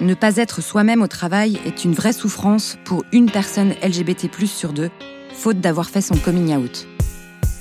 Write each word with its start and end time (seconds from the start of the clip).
ne 0.00 0.14
pas 0.14 0.36
être 0.36 0.62
soi-même 0.62 1.02
au 1.02 1.06
travail 1.06 1.58
est 1.64 1.84
une 1.84 1.94
vraie 1.94 2.12
souffrance 2.12 2.78
pour 2.84 3.04
une 3.12 3.30
personne 3.30 3.74
LGBT+ 3.82 4.28
sur 4.46 4.72
deux, 4.72 4.90
faute 5.34 5.60
d'avoir 5.60 5.90
fait 5.90 6.00
son 6.00 6.16
coming 6.16 6.56
out. 6.56 6.86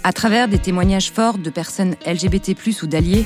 À 0.03 0.13
travers 0.13 0.47
des 0.47 0.57
témoignages 0.57 1.11
forts 1.11 1.37
de 1.37 1.49
personnes 1.49 1.95
LGBT+ 2.05 2.55
ou 2.81 2.87
d'alliés, 2.87 3.25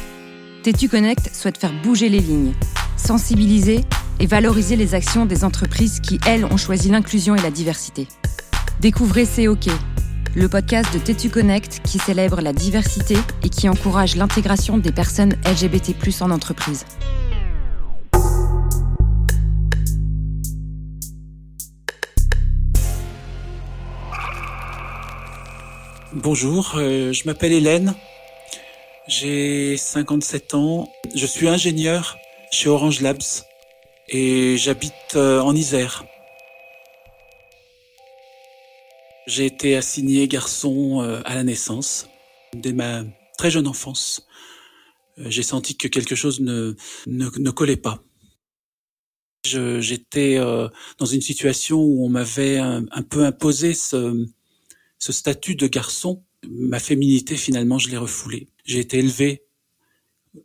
Tétu 0.64 0.90
Connect 0.90 1.34
souhaite 1.34 1.58
faire 1.58 1.74
bouger 1.84 2.10
les 2.10 2.20
lignes, 2.20 2.54
sensibiliser 2.98 3.86
et 4.20 4.26
valoriser 4.26 4.76
les 4.76 4.94
actions 4.94 5.26
des 5.26 5.44
entreprises 5.44 6.00
qui, 6.00 6.20
elles, 6.26 6.46
ont 6.46 6.58
choisi 6.58 6.90
l'inclusion 6.90 7.36
et 7.36 7.42
la 7.42 7.52
diversité. 7.52 8.08
Découvrez 8.82 9.26
C'est 9.26 9.48
OK, 9.48 9.68
le 10.36 10.50
podcast 10.50 10.94
de 10.94 11.00
Tétu 11.00 11.30
Connect 11.30 11.82
qui 11.84 11.98
célèbre 11.98 12.42
la 12.42 12.52
diversité 12.52 13.16
et 13.44 13.50
qui 13.50 13.70
encourage 13.70 14.18
l'intégration 14.18 14.78
des 14.78 14.92
personnes 14.92 15.36
LGBT+ 15.46 16.22
en 16.22 16.32
entreprise. 16.32 16.86
Bonjour, 26.16 26.76
euh, 26.78 27.12
je 27.12 27.26
m'appelle 27.26 27.52
Hélène, 27.52 27.94
j'ai 29.06 29.76
57 29.76 30.54
ans, 30.54 30.90
je 31.14 31.26
suis 31.26 31.50
ingénieur 31.50 32.16
chez 32.52 32.70
Orange 32.70 33.02
Labs 33.02 33.44
et 34.08 34.56
j'habite 34.56 34.94
euh, 35.16 35.42
en 35.42 35.54
Isère. 35.54 36.06
J'ai 39.28 39.46
été 39.46 39.76
assigné 39.76 40.26
garçon 40.30 41.02
euh, 41.02 41.20
à 41.26 41.36
la 41.36 41.44
naissance, 41.44 42.08
dès 42.54 42.72
ma 42.72 43.04
très 43.38 43.52
jeune 43.52 43.68
enfance. 43.68 44.26
J'ai 45.18 45.44
senti 45.44 45.76
que 45.76 45.90
quelque 45.90 46.16
chose 46.16 46.40
ne, 46.40 46.76
ne, 47.08 47.50
collait 47.50 47.76
pas. 47.76 48.02
J'étais 49.44 50.38
dans 50.98 51.06
une 51.06 51.22
situation 51.22 51.78
où 51.82 52.06
on 52.06 52.10
m'avait 52.10 52.58
un, 52.58 52.86
un 52.92 53.02
peu 53.02 53.26
imposé 53.26 53.74
ce, 53.74 54.26
ce 55.00 55.12
statut 55.12 55.56
de 55.56 55.68
garçon, 55.68 56.24
ma 56.50 56.80
féminité 56.80 57.36
finalement, 57.36 57.78
je 57.78 57.90
l'ai 57.90 57.98
refoulée. 57.98 58.48
J'ai 58.64 58.80
été 58.80 59.00
élevé 59.00 59.44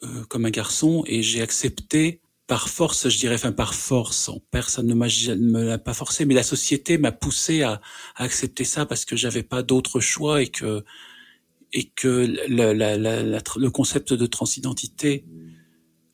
euh, 0.02 0.24
comme 0.28 0.44
un 0.44 0.50
garçon 0.50 1.04
et 1.06 1.22
j'ai 1.22 1.42
accepté 1.42 2.20
par 2.46 2.68
force, 2.68 3.08
je 3.08 3.16
dirais, 3.16 3.36
enfin 3.36 3.52
par 3.52 3.74
force, 3.74 4.28
personne 4.50 4.88
ne, 4.88 4.94
me 4.94 5.62
l'a 5.62 5.78
pas 5.78 5.94
forcé, 5.94 6.24
mais 6.24 6.34
la 6.34 6.42
société 6.42 6.98
m'a 6.98 7.12
poussé 7.12 7.62
à, 7.62 7.80
accepter 8.16 8.64
ça 8.64 8.86
parce 8.86 9.04
que 9.04 9.14
j'avais 9.14 9.44
pas 9.44 9.62
d'autre 9.62 10.00
choix 10.00 10.42
et 10.42 10.48
que 10.48 10.84
et 11.72 11.84
que 11.84 12.26
le 12.48 13.68
concept 13.68 14.12
de 14.12 14.26
transidentité 14.26 15.24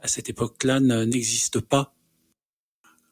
à 0.00 0.08
cette 0.08 0.28
époque-là 0.28 0.78
n'existe 0.80 1.60
pas. 1.60 1.94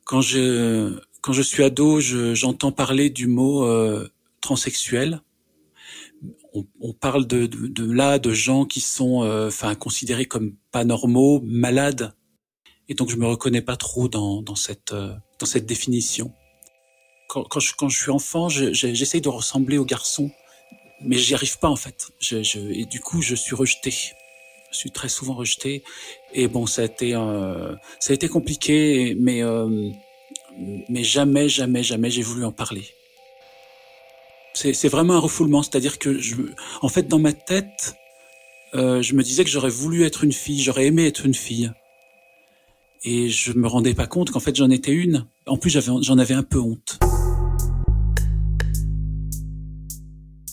Quand 0.05 0.21
je 0.21 1.01
quand 1.23 1.33
je 1.33 1.41
suis 1.41 1.63
ado, 1.63 2.01
j'entends 2.01 2.73
parler 2.73 3.09
du 3.09 3.27
mot 3.27 3.65
euh, 3.65 4.07
transsexuels. 4.45 5.17
On, 6.55 6.65
on 6.81 6.93
parle 7.07 7.27
de, 7.27 7.47
de, 7.47 7.85
là 8.01 8.19
de 8.19 8.33
gens 8.33 8.65
qui 8.73 8.81
sont, 8.81 9.15
euh, 9.23 9.49
enfin, 9.49 9.75
considérés 9.75 10.29
comme 10.33 10.49
pas 10.71 10.85
normaux, 10.85 11.41
malades, 11.43 12.07
et 12.89 12.95
donc 12.95 13.09
je 13.13 13.17
me 13.17 13.27
reconnais 13.27 13.65
pas 13.71 13.77
trop 13.77 14.07
dans, 14.17 14.43
dans 14.49 14.55
cette 14.67 14.93
euh, 14.93 15.13
dans 15.41 15.49
cette 15.53 15.67
définition. 15.67 16.29
Quand, 17.29 17.45
quand, 17.51 17.61
je, 17.61 17.73
quand 17.79 17.91
je 17.95 17.99
suis 18.03 18.13
enfant, 18.21 18.49
j'essaye 18.49 19.21
de 19.21 19.33
ressembler 19.41 19.79
aux 19.79 19.89
garçons, 19.97 20.31
mais 21.01 21.19
j'y 21.23 21.35
arrive 21.35 21.59
pas 21.59 21.71
en 21.77 21.81
fait. 21.85 21.99
Je, 22.21 22.43
je, 22.51 22.59
et 22.81 22.87
du 22.95 23.01
coup, 23.01 23.21
je 23.23 23.35
suis 23.35 23.57
rejeté. 23.63 23.93
Je 24.73 24.79
suis 24.83 24.91
très 24.99 25.09
souvent 25.17 25.35
rejeté. 25.43 25.83
Et 26.33 26.47
bon, 26.55 26.67
ça 26.67 26.83
a 26.83 26.85
été 26.85 27.15
euh, 27.15 27.75
ça 28.01 28.13
a 28.13 28.15
été 28.15 28.29
compliqué, 28.29 29.17
mais 29.25 29.41
mais 30.93 31.05
jamais, 31.17 31.49
jamais, 31.49 31.83
jamais 31.91 32.11
j'ai 32.15 32.23
voulu 32.31 32.45
en 32.45 32.53
parler. 32.53 32.87
C'est 34.55 34.89
vraiment 34.89 35.15
un 35.15 35.19
refoulement, 35.19 35.63
c'est-à-dire 35.63 35.99
que 35.99 36.19
je, 36.19 36.37
en 36.81 36.89
fait, 36.89 37.09
dans 37.09 37.19
ma 37.19 37.33
tête, 37.33 37.97
euh, 38.75 39.03
je 39.03 39.15
me 39.15 39.23
disais 39.23 39.45
que 39.45 39.51
j'aurais 39.51 39.69
voulu 39.69 40.05
être 40.05 40.25
une 40.25 40.33
fille, 40.33 40.63
j'aurais 40.63 40.87
aimé 40.87 41.07
être 41.07 41.27
une 41.27 41.35
fille, 41.35 41.73
et 43.05 43.29
je 43.29 43.53
me 43.53 43.67
rendais 43.67 43.95
pas 43.95 44.07
compte 44.07 44.31
qu'en 44.31 44.41
fait 44.41 44.57
j'en 44.57 44.71
étais 44.71 44.93
une. 44.93 45.27
En 45.47 45.59
plus, 45.59 45.79
j'en 46.03 46.19
avais 46.19 46.35
un 46.35 46.43
peu 46.43 46.59
honte. 46.59 46.99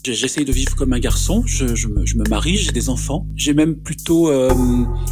J'essaye 0.03 0.45
de 0.45 0.51
vivre 0.51 0.75
comme 0.75 0.93
un 0.93 0.99
garçon, 0.99 1.43
je, 1.45 1.75
je, 1.75 1.87
me, 1.87 2.05
je 2.05 2.17
me, 2.17 2.23
marie, 2.27 2.57
j'ai 2.57 2.71
des 2.71 2.89
enfants. 2.89 3.27
J'ai 3.35 3.53
même 3.53 3.75
plutôt 3.75 4.29
euh, 4.29 4.51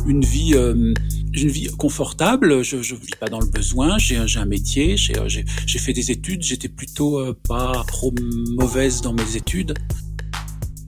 une 0.08 0.26
vie 0.26 0.54
euh, 0.56 0.94
une 1.34 1.50
vie 1.50 1.68
confortable, 1.78 2.64
je 2.64 2.78
ne 2.78 2.82
vis 2.82 3.16
pas 3.20 3.28
dans 3.28 3.40
le 3.40 3.48
besoin, 3.48 3.98
j'ai 3.98 4.18
un 4.18 4.46
métier, 4.46 4.96
euh, 5.16 5.28
j'ai 5.28 5.80
fait 5.80 5.94
des 5.94 6.12
études, 6.12 6.42
j'étais 6.44 6.70
plutôt 6.70 7.20
euh, 7.20 7.38
pas 7.48 7.84
trop 7.88 8.14
mauvaise 8.58 9.02
dans 9.02 9.14
mes 9.14 9.36
études. 9.36 9.74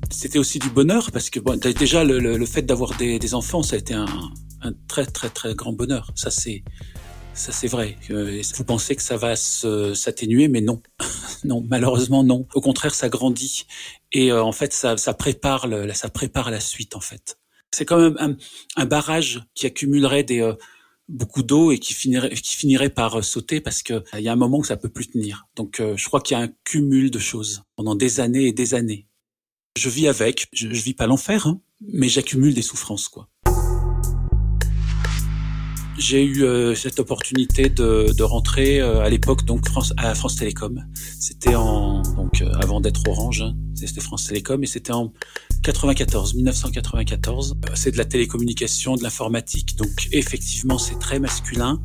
C'était 0.10 0.40
aussi 0.40 0.60
du 0.60 0.70
bonheur 0.70 1.12
parce 1.12 1.30
que 1.30 1.40
bon, 1.40 1.60
déjà 1.60 2.04
le, 2.04 2.20
le, 2.20 2.46
fait 2.46 2.64
d'avoir 2.64 2.96
des, 2.98 3.18
des, 3.18 3.34
enfants, 3.34 3.64
ça 3.64 3.76
a 3.76 3.80
été 3.80 3.94
un, 3.94 4.06
un 4.62 4.74
très 4.88 5.06
très 5.06 5.30
très 5.30 5.56
grand 5.56 5.74
bonheur. 5.74 6.12
Ça 6.16 6.32
c'est 6.32 6.64
ça 7.34 7.52
c'est 7.52 7.68
vrai. 7.68 7.98
Vous 8.10 8.64
pensez 8.64 8.96
que 8.96 9.02
ça 9.02 9.18
va 9.18 9.36
s'atténuer, 9.36 10.48
mais 10.48 10.62
non, 10.62 10.82
non, 11.44 11.66
malheureusement 11.68 12.24
non. 12.24 12.48
Au 12.54 12.62
contraire, 12.62 12.94
ça 12.94 13.10
grandit 13.10 13.66
et 14.12 14.32
euh, 14.32 14.44
en 14.44 14.52
fait 14.52 14.74
ça, 14.74 14.98
ça 14.98 15.14
prépare 15.14 15.68
le, 15.68 15.92
ça 15.94 16.10
prépare 16.10 16.52
la 16.52 16.60
suite 16.60 16.96
en 16.96 17.00
fait. 17.00 17.38
C'est 17.74 17.86
quand 17.86 17.98
même 17.98 18.38
un, 18.76 18.86
barrage 18.86 19.44
qui 19.56 19.66
accumulerait 19.66 20.24
des 20.24 20.42
euh, 20.42 20.54
beaucoup 21.08 21.44
d'eau 21.44 21.72
et 21.72 21.80
qui 21.80 21.94
finirait 21.94 22.32
qui 22.36 22.56
finirait 22.56 22.90
par 22.90 23.20
euh, 23.20 23.22
sauter 23.22 23.62
parce 23.62 23.82
que 23.82 24.04
il 24.18 24.24
y 24.24 24.30
a 24.30 24.34
un 24.34 24.38
moment 24.38 24.60
où 24.60 24.64
ça 24.64 24.78
peut 24.78 24.90
plus 24.90 25.08
tenir. 25.08 25.48
Donc 25.56 25.82
je 25.82 26.06
crois 26.06 26.22
qu'il 26.22 26.38
y 26.38 26.40
a 26.40 26.44
un 26.44 26.50
cumul 26.64 27.12
de 27.12 27.20
choses 27.20 27.64
pendant 27.76 27.96
des 27.96 28.20
années 28.20 28.48
et 28.48 28.54
des 28.54 28.74
années. 28.74 29.08
Je 29.78 29.90
vis 29.90 30.10
avec, 30.10 30.48
je, 30.52 30.68
je 30.70 30.82
vis 30.82 30.94
pas 30.94 31.08
l'enfer, 31.08 31.48
hein, 31.48 31.62
mais 31.80 32.10
j'accumule 32.10 32.54
des 32.54 32.62
souffrances 32.62 33.08
quoi 33.08 33.31
j'ai 36.02 36.24
eu 36.24 36.44
euh, 36.44 36.74
cette 36.74 37.00
opportunité 37.00 37.70
de, 37.70 38.12
de 38.12 38.24
rentrer 38.24 38.82
euh, 38.82 39.02
à 39.02 39.10
l'époque 39.10 39.46
donc 39.46 39.68
France 39.68 39.94
à 39.98 40.16
France 40.16 40.36
Télécom. 40.36 40.84
C'était 41.20 41.56
en 41.56 42.02
donc 42.02 42.42
euh, 42.42 42.52
avant 42.60 42.82
d'être 42.82 43.08
Orange, 43.08 43.42
hein, 43.42 43.56
c'était 43.76 44.02
France 44.02 44.28
Télécom 44.28 44.64
et 44.64 44.68
c'était 44.68 44.94
en 44.94 45.14
94, 45.64 46.34
1994. 46.34 47.56
C'est 47.76 47.92
de 47.92 47.98
la 47.98 48.06
télécommunication, 48.06 48.96
de 48.96 49.04
l'informatique, 49.04 49.76
donc 49.78 50.10
effectivement 50.12 50.80
c'est 50.80 50.98
très 50.98 51.20
masculin. 51.20 51.80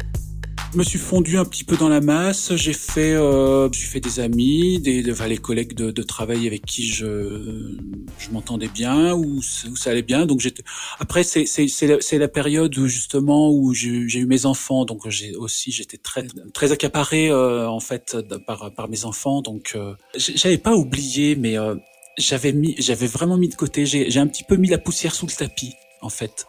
Je 0.72 0.78
me 0.78 0.82
suis 0.82 0.98
fondu 0.98 1.38
un 1.38 1.44
petit 1.44 1.64
peu 1.64 1.76
dans 1.76 1.88
la 1.88 2.00
masse. 2.00 2.54
J'ai 2.56 2.72
fait, 2.72 3.14
euh, 3.14 3.68
j'ai 3.72 3.86
fait 3.86 4.00
des 4.00 4.20
amis, 4.20 4.80
des, 4.80 5.10
enfin, 5.10 5.26
les 5.26 5.38
collègues 5.38 5.74
de, 5.74 5.90
de, 5.90 6.02
travail 6.02 6.46
avec 6.46 6.66
qui 6.66 6.86
je, 6.86 7.76
je 8.18 8.30
m'entendais 8.30 8.68
bien, 8.68 9.14
ou 9.14 9.40
ça 9.42 9.90
allait 9.90 10.02
bien. 10.02 10.26
Donc 10.26 10.40
j'étais. 10.40 10.64
Après, 10.98 11.22
c'est 11.22 11.46
c'est 11.46 11.68
c'est 11.68 12.18
la, 12.18 12.28
période 12.28 12.76
où 12.76 12.88
justement 12.88 13.50
où 13.50 13.72
j'ai 13.72 14.18
eu 14.18 14.26
mes 14.26 14.44
enfants, 14.44 14.84
donc 14.84 15.08
j'ai 15.08 15.34
aussi 15.36 15.70
j'étais 15.70 15.98
très 15.98 16.26
très 16.52 16.72
accaparé 16.72 17.30
euh, 17.30 17.68
en 17.68 17.80
fait 17.80 18.16
par 18.46 18.72
par 18.74 18.88
mes 18.88 19.04
enfants. 19.04 19.42
Donc 19.42 19.72
euh, 19.76 19.94
j'avais 20.16 20.58
pas 20.58 20.74
oublié, 20.74 21.36
mais 21.36 21.56
euh, 21.56 21.76
j'avais 22.18 22.52
mis, 22.52 22.74
j'avais 22.78 23.06
vraiment 23.06 23.36
mis 23.38 23.48
de 23.48 23.54
côté. 23.54 23.86
J'ai 23.86 24.18
un 24.18 24.26
petit 24.26 24.44
peu 24.44 24.56
mis 24.56 24.68
la 24.68 24.78
poussière 24.78 25.14
sous 25.14 25.26
le 25.26 25.32
tapis 25.32 25.74
en 26.02 26.10
fait 26.10 26.46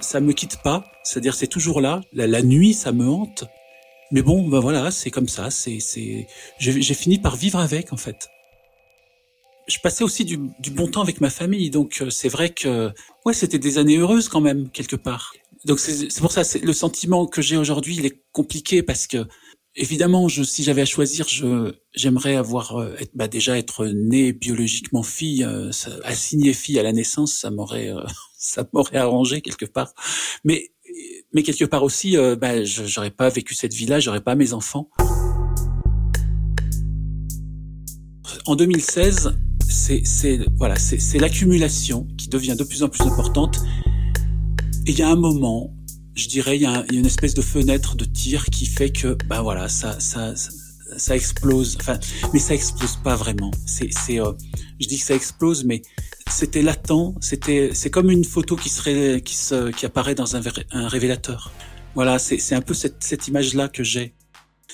ça 0.00 0.20
me 0.20 0.32
quitte 0.32 0.58
pas, 0.62 0.84
c'est-à-dire 1.04 1.34
c'est 1.34 1.46
toujours 1.46 1.80
là. 1.80 2.00
La, 2.12 2.42
nuit, 2.42 2.74
ça 2.74 2.92
me 2.92 3.06
hante. 3.06 3.44
Mais 4.12 4.22
bon, 4.22 4.46
ben 4.48 4.60
voilà, 4.60 4.90
c'est 4.90 5.10
comme 5.10 5.28
ça. 5.28 5.50
C'est, 5.50 5.80
c'est, 5.80 6.26
j'ai 6.58 6.94
fini 6.94 7.18
par 7.18 7.36
vivre 7.36 7.58
avec 7.58 7.92
en 7.92 7.96
fait. 7.96 8.28
Je 9.66 9.78
passais 9.80 10.04
aussi 10.04 10.24
du, 10.24 10.38
bon 10.70 10.88
temps 10.88 11.02
avec 11.02 11.20
ma 11.20 11.30
famille, 11.30 11.70
donc 11.70 12.00
euh, 12.00 12.10
c'est 12.10 12.28
vrai 12.28 12.50
que 12.50 12.92
ouais, 13.24 13.34
c'était 13.34 13.58
des 13.58 13.78
années 13.78 13.96
heureuses 13.96 14.28
quand 14.28 14.40
même 14.40 14.70
quelque 14.70 14.94
part. 14.94 15.34
Donc 15.64 15.80
c'est 15.80 16.20
pour 16.20 16.30
ça, 16.30 16.42
le 16.62 16.72
sentiment 16.72 17.26
que 17.26 17.42
j'ai 17.42 17.56
aujourd'hui, 17.56 17.96
il 17.96 18.06
est 18.06 18.22
compliqué 18.30 18.84
parce 18.84 19.08
que 19.08 19.26
évidemment, 19.76 20.28
je, 20.28 20.42
si 20.42 20.62
j'avais 20.62 20.82
à 20.82 20.86
choisir, 20.86 21.28
je 21.28 21.72
j'aimerais 21.94 22.36
avoir 22.36 22.76
euh, 22.76 22.94
bah 23.14 23.28
déjà 23.28 23.56
être 23.58 23.86
né 23.86 24.32
biologiquement 24.32 25.02
fille, 25.02 25.44
euh, 25.44 25.70
fille 26.52 26.78
à 26.78 26.82
la 26.82 26.92
naissance, 26.92 27.34
ça 27.34 27.50
m'aurait 27.50 27.90
euh, 27.90 28.02
ça 28.36 28.66
m'aurait 28.72 28.98
arrangé 28.98 29.40
quelque 29.40 29.66
part. 29.66 29.94
Mais 30.44 30.70
mais 31.32 31.42
quelque 31.42 31.64
part 31.64 31.82
aussi, 31.82 32.16
euh, 32.16 32.36
bah, 32.36 32.64
j'aurais 32.64 33.10
pas 33.10 33.28
vécu 33.28 33.54
cette 33.54 33.74
vie-là, 33.74 34.00
j'aurais 34.00 34.22
pas 34.22 34.34
mes 34.34 34.52
enfants. 34.52 34.88
En 38.46 38.56
2016, 38.56 39.36
c'est 39.68 40.02
voilà, 40.56 40.76
c'est 40.76 41.18
l'accumulation 41.18 42.06
qui 42.16 42.28
devient 42.28 42.56
de 42.56 42.64
plus 42.64 42.82
en 42.82 42.88
plus 42.88 43.02
importante. 43.02 43.58
Et 44.86 44.92
il 44.92 44.98
y 44.98 45.02
a 45.02 45.08
un 45.08 45.16
moment 45.16 45.76
je 46.16 46.28
dirais, 46.28 46.56
il 46.56 46.62
y, 46.62 46.66
a 46.66 46.84
une 46.92 47.04
espèce 47.04 47.34
de 47.34 47.42
fenêtre 47.42 47.94
de 47.94 48.06
tir 48.06 48.46
qui 48.46 48.64
fait 48.64 48.90
que, 48.90 49.16
ben 49.28 49.42
voilà, 49.42 49.68
ça, 49.68 50.00
ça, 50.00 50.34
ça, 50.34 50.50
explose. 51.14 51.76
Enfin, 51.80 51.98
mais 52.32 52.38
ça 52.38 52.54
explose 52.54 52.96
pas 52.96 53.16
vraiment. 53.16 53.50
C'est, 53.66 53.90
c'est, 53.92 54.20
euh, 54.20 54.32
je 54.80 54.86
dis 54.86 54.98
que 54.98 55.04
ça 55.04 55.14
explose, 55.14 55.64
mais 55.64 55.82
c'était 56.30 56.62
latent. 56.62 57.14
C'était, 57.20 57.70
c'est 57.74 57.90
comme 57.90 58.10
une 58.10 58.24
photo 58.24 58.56
qui 58.56 58.68
serait, 58.68 59.20
qui 59.22 59.36
se, 59.36 59.70
qui 59.70 59.86
apparaît 59.86 60.14
dans 60.14 60.36
un, 60.36 60.42
révélateur. 60.88 61.52
Voilà, 61.94 62.18
c'est 62.18 62.54
un 62.54 62.60
peu 62.60 62.74
cette, 62.74 63.02
cette 63.02 63.28
image-là 63.28 63.68
que 63.68 63.82
j'ai. 63.82 64.14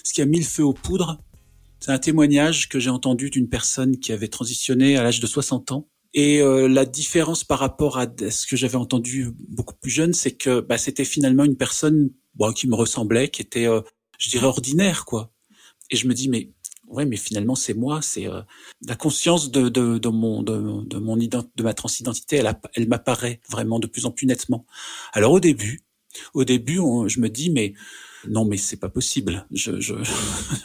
Ce 0.03 0.13
qui 0.13 0.23
a 0.23 0.27
mis 0.27 0.39
le 0.39 0.45
feu 0.45 0.65
aux 0.65 0.73
poudres, 0.73 1.19
c'est 1.79 1.91
un 1.93 1.99
témoignage 1.99 2.69
que 2.69 2.79
j'ai 2.79 2.91
entendu 2.91 3.31
d'une 3.31 3.49
personne 3.49 3.99
qui 3.99 4.13
avait 4.13 4.29
transitionné 4.29 4.97
à 4.97 5.03
l'âge 5.03 5.21
de 5.21 5.27
60 5.27 5.73
ans. 5.73 5.89
Et 6.15 6.41
euh, 6.41 6.69
la 6.69 6.85
différence 6.85 7.43
par 7.43 7.59
rapport 7.59 7.99
à 7.99 8.07
ce 8.31 8.47
que 8.47 8.57
j'avais 8.57 8.77
entendu 8.77 9.31
beaucoup 9.49 9.75
plus 9.81 9.91
jeune, 9.91 10.13
c'est 10.13 10.33
que 10.33 10.61
bah, 10.61 10.79
c'était 10.79 11.05
finalement 11.05 11.45
une 11.45 11.57
personne 11.57 12.11
bon, 12.35 12.53
qui 12.53 12.69
me 12.69 12.75
ressemblait, 12.75 13.29
qui 13.29 13.43
était, 13.43 13.67
euh, 13.67 13.81
je 14.19 14.31
dirais, 14.31 14.47
ordinaire, 14.47 15.05
quoi. 15.05 15.33
Et 15.93 15.97
je 15.97 16.09
me 16.09 16.15
dis, 16.15 16.29
mais 16.29 16.51
ouais, 16.89 17.05
mais 17.05 17.17
finalement 17.17 17.55
c'est 17.55 17.75
moi, 17.75 18.03
c'est 18.03 18.29
euh, 18.29 18.43
la 18.87 18.97
conscience 18.97 19.51
de, 19.51 19.69
de, 19.69 19.99
de 19.99 20.09
mon 20.09 20.43
de, 20.43 20.85
de 20.85 20.99
mon 20.99 21.17
de 21.17 21.63
ma 21.63 21.75
transidentité, 21.75 22.37
elle, 22.37 22.53
elle 22.75 22.89
m'apparaît 22.89 23.41
vraiment 23.49 23.79
de 23.79 23.87
plus 23.87 24.07
en 24.07 24.11
plus 24.11 24.27
nettement. 24.27 24.67
Alors 25.13 25.33
au 25.33 25.41
début, 25.41 25.83
au 26.35 26.45
début, 26.45 26.81
je 27.07 27.21
me 27.21 27.29
dis 27.29 27.51
mais 27.51 27.75
non 28.29 28.45
mais 28.45 28.57
c'est 28.57 28.77
pas 28.77 28.89
possible, 28.89 29.47
je 29.51 29.81
je, 29.81 29.95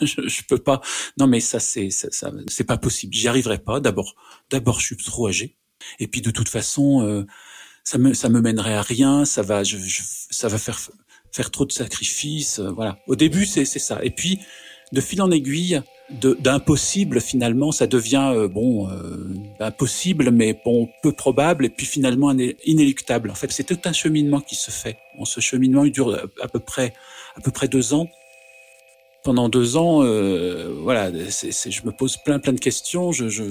je, 0.02 0.42
peux 0.46 0.58
pas. 0.58 0.80
Non 1.18 1.26
mais 1.26 1.40
ça 1.40 1.60
c'est 1.60 1.90
ça, 1.90 2.32
c'est 2.46 2.64
pas 2.64 2.78
possible, 2.78 3.14
j'y 3.14 3.28
arriverai 3.28 3.58
pas. 3.58 3.80
D'abord 3.80 4.14
d'abord 4.50 4.80
je 4.80 4.86
suis 4.86 4.96
trop 4.96 5.28
âgé 5.28 5.56
et 5.98 6.08
puis 6.08 6.20
de 6.20 6.30
toute 6.30 6.48
façon 6.48 7.02
euh, 7.02 7.24
ça 7.84 7.98
me 7.98 8.14
ça 8.14 8.28
me 8.28 8.40
mènerait 8.40 8.74
à 8.74 8.82
rien, 8.82 9.24
ça 9.24 9.42
va 9.42 9.64
je, 9.64 9.78
ça 10.30 10.48
va 10.48 10.58
faire 10.58 10.78
faire 11.32 11.50
trop 11.50 11.64
de 11.66 11.72
sacrifices, 11.72 12.58
euh, 12.58 12.70
voilà. 12.70 12.98
Au 13.06 13.16
début 13.16 13.46
c'est 13.46 13.64
c'est 13.64 13.78
ça 13.78 14.00
et 14.04 14.10
puis 14.10 14.40
de 14.92 15.00
fil 15.00 15.20
en 15.22 15.30
aiguille, 15.30 15.82
d'impossible 16.10 17.20
finalement, 17.20 17.70
ça 17.70 17.86
devient 17.86 18.32
euh, 18.34 18.48
bon 18.48 18.88
euh, 18.88 19.34
impossible, 19.60 20.30
mais 20.30 20.58
bon 20.64 20.88
peu 21.02 21.12
probable 21.12 21.66
et 21.66 21.68
puis 21.68 21.86
finalement 21.86 22.34
inéluctable. 22.64 23.30
En 23.30 23.34
fait, 23.34 23.52
c'est 23.52 23.64
tout 23.64 23.78
un 23.84 23.92
cheminement 23.92 24.40
qui 24.40 24.54
se 24.54 24.70
fait. 24.70 24.96
Bon, 25.18 25.24
ce 25.24 25.40
cheminement 25.40 25.84
il 25.84 25.92
dure 25.92 26.18
à 26.40 26.48
peu 26.48 26.60
près 26.60 26.94
à 27.36 27.40
peu 27.40 27.50
près 27.50 27.68
deux 27.68 27.92
ans. 27.92 28.08
Pendant 29.24 29.50
deux 29.50 29.76
ans, 29.76 30.02
euh, 30.02 30.72
voilà, 30.80 31.10
c'est, 31.28 31.70
je 31.70 31.84
me 31.84 31.92
pose 31.92 32.16
plein 32.24 32.38
plein 32.38 32.54
de 32.54 32.60
questions. 32.60 33.12
Je, 33.12 33.28
je 33.28 33.44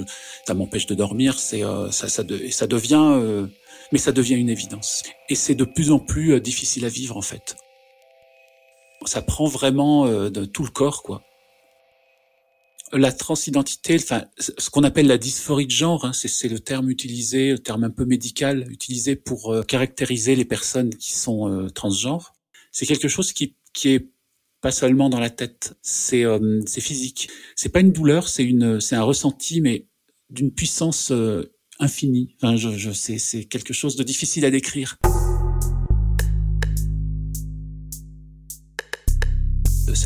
ça 0.48 0.56
m'empêche 0.56 0.88
de 0.88 0.95
dormir. 0.95 1.38
C'est 1.38 1.63
euh, 1.63 1.92
ça, 1.92 2.07
ça, 2.10 2.24
de, 2.24 2.48
ça 2.50 2.66
devient, 2.66 3.48
mais 3.92 4.00
ça 4.00 4.12
devient 4.12 4.36
une 4.36 4.50
évidence. 4.50 5.04
Et 5.30 5.36
c'est 5.36 5.56
de 5.56 5.66
plus 5.66 5.92
en 5.92 6.00
plus 6.00 6.42
difficile 6.42 6.86
à 6.86 6.90
vivre 6.90 7.18
en 7.18 7.22
fait. 7.22 7.56
Ça 9.07 9.21
prend 9.21 9.48
vraiment 9.48 10.06
de 10.07 10.45
tout 10.45 10.63
le 10.63 10.69
corps, 10.69 11.01
quoi 11.01 11.24
la 12.94 13.12
transidentité, 13.12 13.95
enfin, 13.95 14.25
ce 14.38 14.69
qu'on 14.69 14.83
appelle 14.83 15.07
la 15.07 15.18
dysphorie 15.18 15.65
de 15.65 15.71
genre, 15.71 16.06
hein, 16.06 16.13
c'est 16.13 16.48
le 16.48 16.59
terme 16.59 16.89
utilisé, 16.89 17.51
le 17.51 17.59
terme 17.59 17.83
un 17.83 17.89
peu 17.89 18.06
médical 18.06 18.65
utilisé 18.71 19.15
pour 19.15 19.54
euh, 19.54 19.63
caractériser 19.63 20.36
les 20.36 20.45
personnes 20.45 20.95
qui 20.95 21.13
sont 21.13 21.51
euh, 21.51 21.69
transgenres. 21.69 22.33
C'est 22.71 22.86
quelque 22.86 23.07
chose 23.07 23.33
qui, 23.33 23.56
qui 23.74 23.89
est 23.89 24.09
pas 24.62 24.71
seulement 24.71 25.09
dans 25.09 25.19
la 25.19 25.30
tête, 25.30 25.75
c'est 25.81 26.24
euh, 26.24 26.62
c'est 26.65 26.81
physique. 26.81 27.30
C'est 27.56 27.69
pas 27.69 27.81
une 27.81 27.92
douleur, 27.92 28.30
c'est 28.30 28.44
une, 28.44 28.80
c'est 28.80 28.95
un 28.95 29.04
ressenti, 29.04 29.62
mais 29.62 29.88
d'une 30.30 30.51
puissance 30.51 31.12
infinie. 31.80 32.36
Enfin, 32.38 32.56
je, 32.56 32.69
je 32.71 32.92
c'est 32.92 33.45
quelque 33.45 33.74
chose 33.74 33.95
de 33.95 34.04
difficile 34.04 34.45
à 34.45 34.51
décrire. 34.51 34.98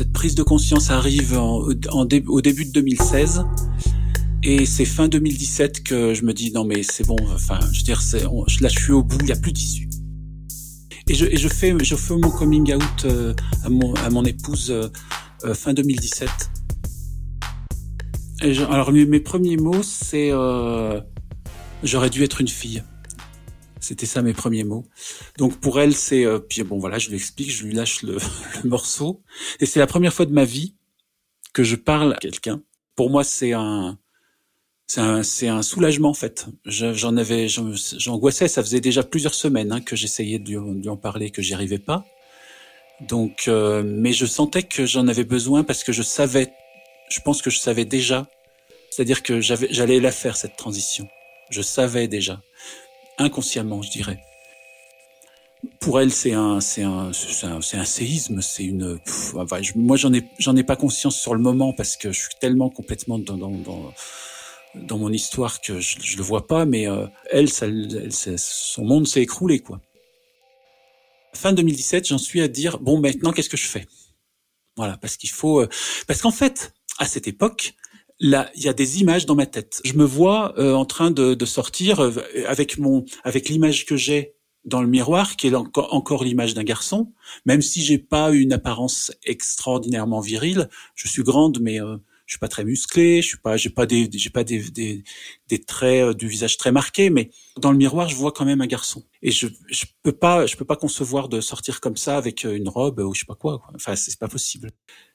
Cette 0.02 0.12
prise 0.12 0.34
de 0.34 0.42
conscience 0.42 0.90
arrive 0.90 1.38
au 1.38 1.74
début 2.40 2.64
de 2.64 2.72
2016. 2.72 3.44
Et 4.42 4.66
c'est 4.66 4.84
fin 4.84 5.06
2017 5.06 5.84
que 5.84 6.12
je 6.12 6.24
me 6.24 6.32
dis 6.32 6.50
non 6.50 6.64
mais 6.64 6.82
c'est 6.82 7.06
bon, 7.06 7.14
enfin 7.32 7.60
je 7.70 7.78
veux 7.78 7.84
dire 7.84 8.02
c'est, 8.02 8.22
là 8.22 8.68
je 8.68 8.80
suis 8.80 8.90
au 8.90 9.04
bout, 9.04 9.18
il 9.20 9.26
n'y 9.26 9.32
a 9.32 9.36
plus 9.36 9.52
d'issue. 9.52 9.88
Et 11.08 11.14
je, 11.14 11.48
fais 11.48 11.72
mon 11.72 12.30
coming 12.30 12.74
out 12.74 13.04
euh, 13.04 13.32
à 13.62 14.10
mon 14.10 14.24
épouse 14.24 14.72
euh, 14.72 14.88
euh, 15.44 15.54
fin 15.54 15.72
2017. 15.72 16.28
Et 18.42 18.58
alors 18.58 18.90
mes, 18.90 19.20
premiers 19.20 19.56
mots 19.56 19.84
c'est 19.84 20.32
j'aurais 21.84 22.10
dû 22.10 22.24
être 22.24 22.40
une 22.40 22.48
fille. 22.48 22.82
C'était 23.82 24.06
ça 24.06 24.22
mes 24.22 24.32
premiers 24.32 24.62
mots. 24.62 24.86
Donc 25.38 25.58
pour 25.58 25.80
elle, 25.80 25.94
c'est 25.94 26.24
euh, 26.24 26.38
puis 26.38 26.62
bon 26.62 26.78
voilà, 26.78 26.98
je 26.98 27.08
lui 27.08 27.16
explique, 27.16 27.50
je 27.50 27.64
lui 27.64 27.74
lâche 27.74 28.02
le, 28.04 28.16
morceau, 28.64 29.22
et 29.60 29.66
c'est 29.66 29.80
la 29.80 29.88
première 29.88 30.14
fois 30.14 30.24
de 30.24 30.32
ma 30.32 30.44
vie 30.44 30.76
que 31.52 31.64
je 31.64 31.76
parle 31.76 32.14
à 32.14 32.16
quelqu'un. 32.16 32.62
Pour 32.94 33.10
moi, 33.10 33.24
c'est 33.24 33.52
un 33.52 33.98
c'est 34.86 35.00
un, 35.00 35.56
un 35.56 35.62
soulagement 35.62 36.10
en 36.10 36.14
fait. 36.14 36.46
J'en 36.64 37.16
avais, 37.16 37.48
j'angoissais. 37.48 38.46
Ça 38.46 38.62
faisait 38.62 38.80
déjà 38.80 39.02
plusieurs 39.02 39.34
semaines 39.34 39.72
hein, 39.72 39.80
que 39.80 39.96
j'essayais 39.96 40.38
de, 40.38 40.58
lui 40.58 40.88
en 40.88 40.96
parler, 40.96 41.30
que 41.30 41.42
j'y 41.42 41.54
arrivais 41.54 41.78
pas. 41.78 42.04
Donc, 43.00 43.44
euh, 43.48 43.82
mais 43.84 44.12
je 44.12 44.26
sentais 44.26 44.62
que 44.62 44.86
j'en 44.86 45.08
avais 45.08 45.24
besoin 45.24 45.64
parce 45.64 45.82
que 45.82 45.92
je 45.92 46.02
savais, 46.02 46.52
je 47.08 47.20
pense 47.20 47.42
que 47.42 47.50
je 47.50 47.58
savais 47.58 47.84
déjà, 47.84 48.28
c'est-à-dire 48.90 49.22
que 49.22 49.40
j'allais 49.40 49.98
la 49.98 50.12
faire 50.12 50.36
cette 50.36 50.56
transition. 50.56 51.08
Je 51.50 51.62
savais 51.62 52.06
déjà 52.06 52.40
inconsciemment, 53.18 53.82
je 53.82 53.90
dirais. 53.90 54.22
Pour 55.80 56.00
elle, 56.00 56.12
c'est 56.12 56.32
un, 56.32 56.60
c'est 56.60 56.82
un, 56.82 57.12
c'est 57.12 57.76
un, 57.76 57.84
séisme, 57.84 58.40
c'est 58.40 58.64
une. 58.64 58.98
moi, 59.76 59.96
j'en 59.96 60.12
ai, 60.12 60.24
j'en 60.38 60.56
ai 60.56 60.64
pas 60.64 60.76
conscience 60.76 61.20
sur 61.20 61.34
le 61.34 61.40
moment 61.40 61.72
parce 61.72 61.96
que 61.96 62.10
je 62.10 62.20
suis 62.20 62.34
tellement 62.40 62.68
complètement 62.68 63.18
dans, 63.18 63.36
dans, 63.36 63.50
dans, 63.50 63.92
dans 64.74 64.98
mon 64.98 65.12
histoire 65.12 65.60
que 65.60 65.78
je, 65.80 65.98
je 66.00 66.16
le 66.16 66.22
vois 66.22 66.48
pas. 66.48 66.64
Mais 66.64 66.88
euh, 66.88 67.06
elle, 67.30 67.48
ça, 67.48 67.66
son 68.36 68.84
monde 68.84 69.06
s'est 69.06 69.22
écroulé, 69.22 69.60
quoi. 69.60 69.80
Fin 71.34 71.52
2017, 71.52 72.08
j'en 72.08 72.18
suis 72.18 72.40
à 72.40 72.48
dire 72.48 72.78
bon, 72.78 73.00
maintenant, 73.00 73.32
qu'est-ce 73.32 73.48
que 73.48 73.56
je 73.56 73.68
fais? 73.68 73.86
Voilà, 74.76 74.96
parce 74.96 75.16
qu'il 75.16 75.30
faut, 75.30 75.60
euh, 75.60 75.68
parce 76.06 76.20
qu'en 76.22 76.30
fait, 76.30 76.72
à 76.98 77.06
cette 77.06 77.28
époque, 77.28 77.74
là, 78.22 78.50
il 78.54 78.62
y 78.62 78.68
a 78.68 78.72
des 78.72 79.00
images 79.00 79.26
dans 79.26 79.34
ma 79.34 79.46
tête. 79.46 79.82
Je 79.84 79.94
me 79.94 80.04
vois 80.04 80.58
euh, 80.58 80.74
en 80.74 80.86
train 80.86 81.10
de, 81.10 81.34
de 81.34 81.44
sortir 81.44 82.00
euh, 82.00 82.12
avec 82.46 82.78
mon, 82.78 83.04
avec 83.24 83.48
l'image 83.48 83.84
que 83.84 83.96
j'ai 83.96 84.34
dans 84.64 84.80
le 84.80 84.86
miroir, 84.86 85.34
qui 85.36 85.48
est 85.48 85.54
encore, 85.54 85.92
encore 85.92 86.22
l'image 86.22 86.54
d'un 86.54 86.62
garçon. 86.62 87.12
Même 87.46 87.62
si 87.62 87.82
j'ai 87.82 87.98
pas 87.98 88.30
une 88.30 88.52
apparence 88.52 89.10
extraordinairement 89.24 90.20
virile, 90.20 90.68
je 90.94 91.08
suis 91.08 91.24
grande, 91.24 91.58
mais 91.60 91.80
euh, 91.80 91.96
je 92.26 92.34
suis 92.34 92.38
pas 92.38 92.46
très 92.46 92.64
musclé, 92.64 93.22
je 93.22 93.26
suis 93.26 93.38
pas, 93.38 93.56
j'ai 93.56 93.70
pas 93.70 93.86
des, 93.86 94.08
j'ai 94.14 94.30
pas 94.30 94.44
des, 94.44 94.70
des, 94.70 95.02
des, 95.48 95.64
traits 95.64 96.16
du 96.16 96.28
visage 96.28 96.56
très 96.58 96.70
marqués, 96.70 97.10
mais 97.10 97.30
dans 97.60 97.72
le 97.72 97.76
miroir, 97.76 98.08
je 98.08 98.14
vois 98.14 98.30
quand 98.30 98.44
même 98.44 98.60
un 98.60 98.68
garçon. 98.68 99.02
Et 99.20 99.32
je, 99.32 99.48
je 99.68 99.84
peux 100.04 100.12
pas, 100.12 100.46
je 100.46 100.56
peux 100.56 100.64
pas 100.64 100.76
concevoir 100.76 101.28
de 101.28 101.40
sortir 101.40 101.80
comme 101.80 101.96
ça 101.96 102.16
avec 102.16 102.44
une 102.44 102.68
robe 102.68 103.00
ou 103.00 103.12
je 103.14 103.20
sais 103.20 103.26
pas 103.26 103.34
quoi. 103.34 103.58
quoi. 103.58 103.72
Enfin, 103.74 103.96
c'est 103.96 104.16
pas 104.16 104.28
possible. 104.28 104.70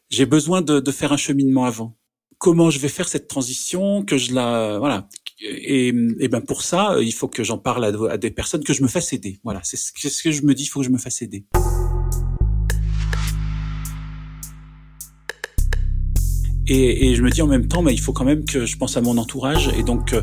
J'ai 0.09 0.25
besoin 0.25 0.61
de, 0.61 0.81
de 0.81 0.91
faire 0.91 1.13
un 1.13 1.17
cheminement 1.17 1.63
avant 1.63 1.97
comment 2.37 2.69
je 2.69 2.79
vais 2.79 2.89
faire 2.89 3.07
cette 3.07 3.27
transition, 3.27 4.03
que 4.03 4.17
je 4.17 4.33
la 4.33 4.77
voilà. 4.79 5.07
Et, 5.41 5.91
ben 5.91 6.41
pour 6.41 6.63
ça, 6.63 6.97
il 6.99 7.13
faut 7.13 7.27
que 7.27 7.43
j'en 7.43 7.59
parle 7.59 7.85
à, 8.09 8.17
des 8.17 8.31
personnes, 8.31 8.63
que 8.63 8.73
je 8.73 8.81
me 8.81 8.87
fasse 8.87 9.13
aider. 9.13 9.39
Voilà, 9.43 9.61
c'est 9.63 9.77
ce 9.77 10.23
que 10.23 10.31
je 10.31 10.41
me 10.43 10.55
dis, 10.55 10.63
il 10.63 10.67
faut 10.67 10.79
que 10.79 10.85
je 10.85 10.91
me 10.91 10.97
fasse 10.97 11.21
aider. 11.21 11.45
Et, 16.69 17.07
et, 17.07 17.15
je 17.15 17.21
me 17.21 17.29
dis 17.29 17.41
en 17.41 17.47
même 17.47 17.67
temps, 17.67 17.81
mais 17.81 17.93
il 17.93 17.99
faut 17.99 18.11
quand 18.11 18.25
même 18.25 18.43
que 18.43 18.65
je 18.65 18.77
pense 18.77 18.97
à 18.97 19.01
mon 19.01 19.17
entourage. 19.17 19.69
Et 19.77 19.83
donc, 19.83 20.11
euh, 20.13 20.21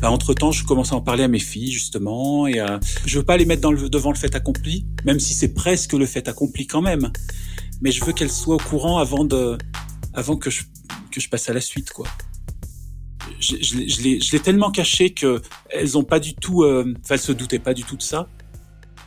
bah, 0.00 0.10
entre 0.10 0.34
temps, 0.34 0.52
je 0.52 0.64
commence 0.64 0.92
à 0.92 0.96
en 0.96 1.00
parler 1.00 1.24
à 1.24 1.28
mes 1.28 1.40
filles 1.40 1.72
justement. 1.72 2.46
Et 2.46 2.60
euh, 2.60 2.78
je 3.06 3.18
veux 3.18 3.24
pas 3.24 3.36
les 3.36 3.44
mettre 3.44 3.62
dans 3.62 3.72
le, 3.72 3.88
devant 3.88 4.12
le 4.12 4.16
fait 4.16 4.34
accompli, 4.36 4.86
même 5.04 5.18
si 5.18 5.34
c'est 5.34 5.52
presque 5.52 5.94
le 5.94 6.06
fait 6.06 6.28
accompli 6.28 6.66
quand 6.66 6.82
même. 6.82 7.10
Mais 7.80 7.90
je 7.90 8.04
veux 8.04 8.12
qu'elles 8.12 8.30
soient 8.30 8.54
au 8.54 8.58
courant 8.58 8.98
avant 8.98 9.24
de, 9.24 9.58
avant 10.14 10.36
que 10.36 10.50
je 10.50 10.62
que 11.10 11.20
je 11.20 11.28
passe 11.28 11.48
à 11.48 11.52
la 11.52 11.60
suite, 11.60 11.90
quoi. 11.90 12.06
Je, 13.38 13.56
je, 13.60 13.76
je 13.86 14.32
l'ai 14.32 14.40
tellement 14.40 14.70
caché 14.70 15.10
que 15.10 15.40
elles 15.68 15.96
ont 15.96 16.04
pas 16.04 16.20
du 16.20 16.34
tout, 16.34 16.62
euh, 16.62 16.94
elles 17.08 17.18
se 17.20 17.32
doutaient 17.32 17.58
pas 17.58 17.74
du 17.74 17.84
tout 17.84 17.96
de 17.96 18.02
ça. 18.02 18.28